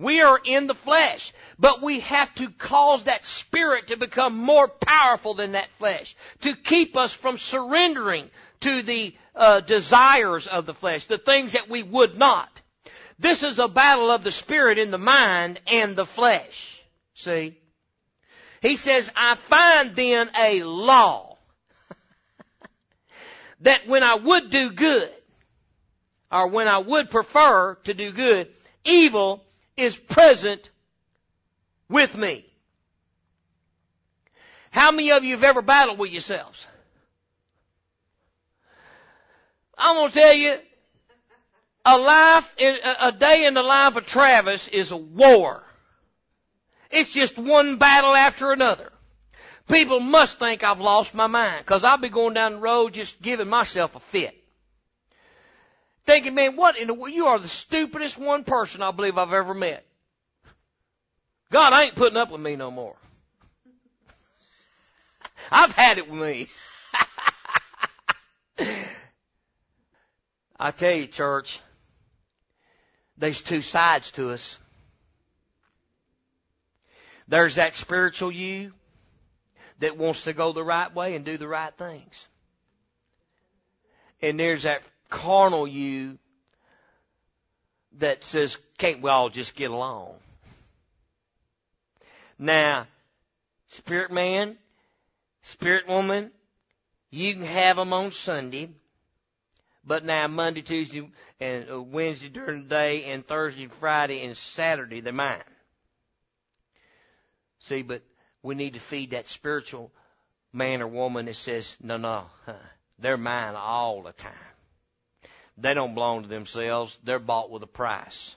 [0.00, 1.32] We are in the flesh.
[1.58, 6.16] But we have to cause that spirit to become more powerful than that flesh.
[6.40, 11.68] To keep us from surrendering to the uh, desires of the flesh, the things that
[11.68, 12.48] we would not.
[13.18, 16.80] This is a battle of the spirit in the mind and the flesh.
[17.14, 17.58] See?
[18.62, 21.36] He says, I find then a law
[23.60, 25.10] that when I would do good,
[26.32, 28.48] or when I would prefer to do good,
[28.84, 29.44] evil
[29.76, 30.68] is present
[31.88, 32.44] with me.
[34.70, 36.66] How many of you have ever battled with yourselves?
[39.76, 40.58] I'm going to tell you,
[41.84, 45.64] a life, a day in the life of Travis is a war.
[46.90, 48.92] It's just one battle after another.
[49.68, 53.20] People must think I've lost my mind because I'll be going down the road just
[53.22, 54.39] giving myself a fit.
[56.10, 57.14] Thinking, man, what in the world?
[57.14, 59.86] You are the stupidest one person I believe I've ever met.
[61.52, 62.96] God I ain't putting up with me no more.
[65.52, 66.48] I've had it with me.
[70.58, 71.60] I tell you, church,
[73.16, 74.58] there's two sides to us.
[77.28, 78.72] There's that spiritual you
[79.78, 82.26] that wants to go the right way and do the right things.
[84.20, 86.18] And there's that carnal you
[87.98, 90.14] that says, can't we all just get along?
[92.38, 92.86] Now,
[93.68, 94.56] spirit man,
[95.42, 96.30] spirit woman,
[97.10, 98.70] you can have them on Sunday,
[99.84, 101.10] but now Monday, Tuesday,
[101.40, 105.42] and uh, Wednesday during the day, and Thursday, Friday, and Saturday, they're mine.
[107.58, 108.02] See, but
[108.42, 109.90] we need to feed that spiritual
[110.52, 112.26] man or woman that says, no, no,
[112.98, 114.32] they're mine all the time.
[115.60, 116.98] They don't belong to themselves.
[117.04, 118.34] They're bought with a price.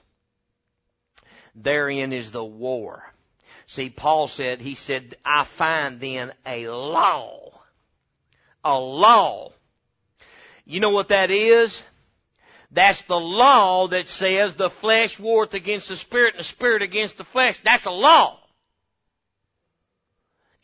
[1.54, 3.02] Therein is the war.
[3.66, 7.60] See, Paul said, he said, I find then a law.
[8.62, 9.52] A law.
[10.66, 11.82] You know what that is?
[12.70, 17.16] That's the law that says the flesh warreth against the spirit and the spirit against
[17.16, 17.58] the flesh.
[17.62, 18.38] That's a law.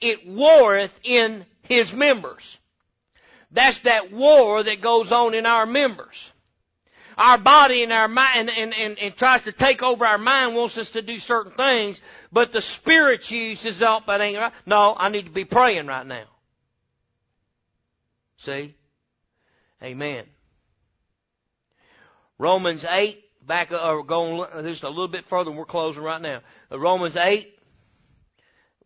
[0.01, 2.59] It warreth in his members.
[3.51, 6.33] That's that war that goes on in our members
[7.21, 10.79] our body and our mind and, and, and, tries to take over our mind wants
[10.79, 12.01] us to do certain things,
[12.33, 14.53] but the spirit uses up that ain't right.
[14.65, 16.25] No, I need to be praying right now.
[18.39, 18.75] See?
[19.83, 20.25] Amen.
[22.39, 26.23] Romans 8, back, uh, or going just a little bit further, and we're closing right
[26.23, 26.41] now.
[26.73, 27.55] Uh, Romans 8,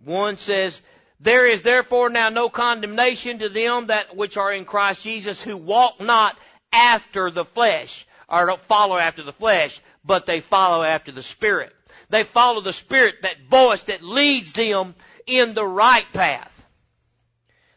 [0.03, 0.81] 1 says,
[1.21, 5.57] There is therefore now no condemnation to them that which are in Christ Jesus who
[5.57, 6.37] walk not
[6.73, 11.73] after the flesh or don't follow after the flesh, but they follow after the Spirit.
[12.11, 14.95] They follow the Spirit, that voice that leads them
[15.27, 16.51] in the right path.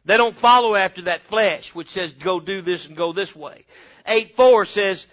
[0.06, 3.66] They don't follow after that flesh, which says go do this and go this way.
[4.08, 5.08] 8-4 says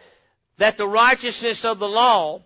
[0.58, 2.42] that the righteousness of the law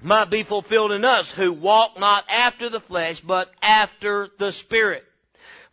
[0.00, 5.04] might be fulfilled in us who walk not after the flesh, but after the Spirit.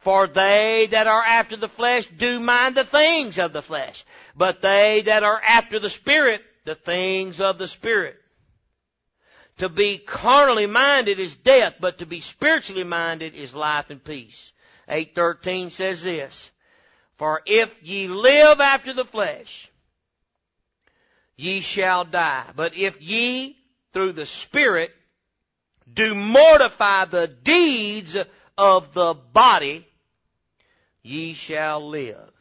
[0.02, 4.04] For they that are after the flesh do mind the things of the flesh,
[4.36, 8.18] but they that are after the Spirit, the things of the Spirit.
[9.60, 14.52] To be carnally minded is death, but to be spiritually minded is life and peace.
[14.90, 16.50] 8.13 says this,
[17.18, 19.70] For if ye live after the flesh,
[21.36, 22.46] ye shall die.
[22.56, 23.56] But if ye,
[23.94, 24.92] through the Spirit,
[25.94, 28.18] do mortify the deeds
[28.58, 29.86] of the body,
[31.04, 32.32] ye shall live.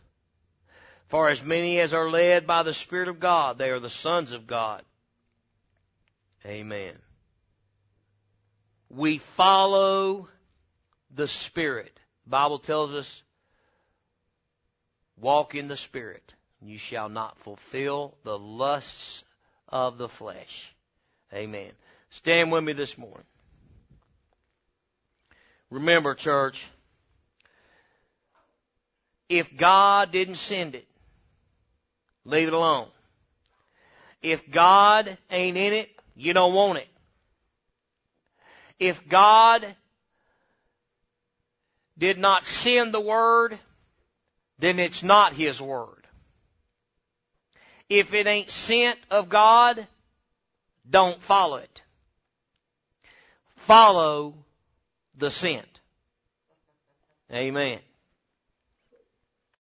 [1.09, 4.33] For as many as are led by the Spirit of God, they are the sons
[4.33, 4.83] of God.
[6.47, 6.95] Amen.
[8.89, 10.29] We follow
[11.15, 11.99] the Spirit.
[12.25, 13.23] The Bible tells us,
[15.17, 16.33] walk in the Spirit.
[16.63, 19.25] You shall not fulfill the lusts
[19.69, 20.73] of the flesh.
[21.33, 21.71] Amen.
[22.11, 23.25] Stand with me this morning.
[25.71, 26.69] Remember, church,
[29.31, 30.87] if God didn't send it,
[32.25, 32.89] leave it alone.
[34.23, 36.89] If God ain't in it, you don't want it.
[38.81, 39.65] If God
[41.97, 43.57] did not send the word,
[44.59, 46.07] then it's not His word.
[47.89, 49.87] If it ain't sent of God,
[50.89, 51.83] don't follow it.
[53.57, 54.35] Follow
[55.17, 55.67] the sent.
[57.33, 57.79] Amen.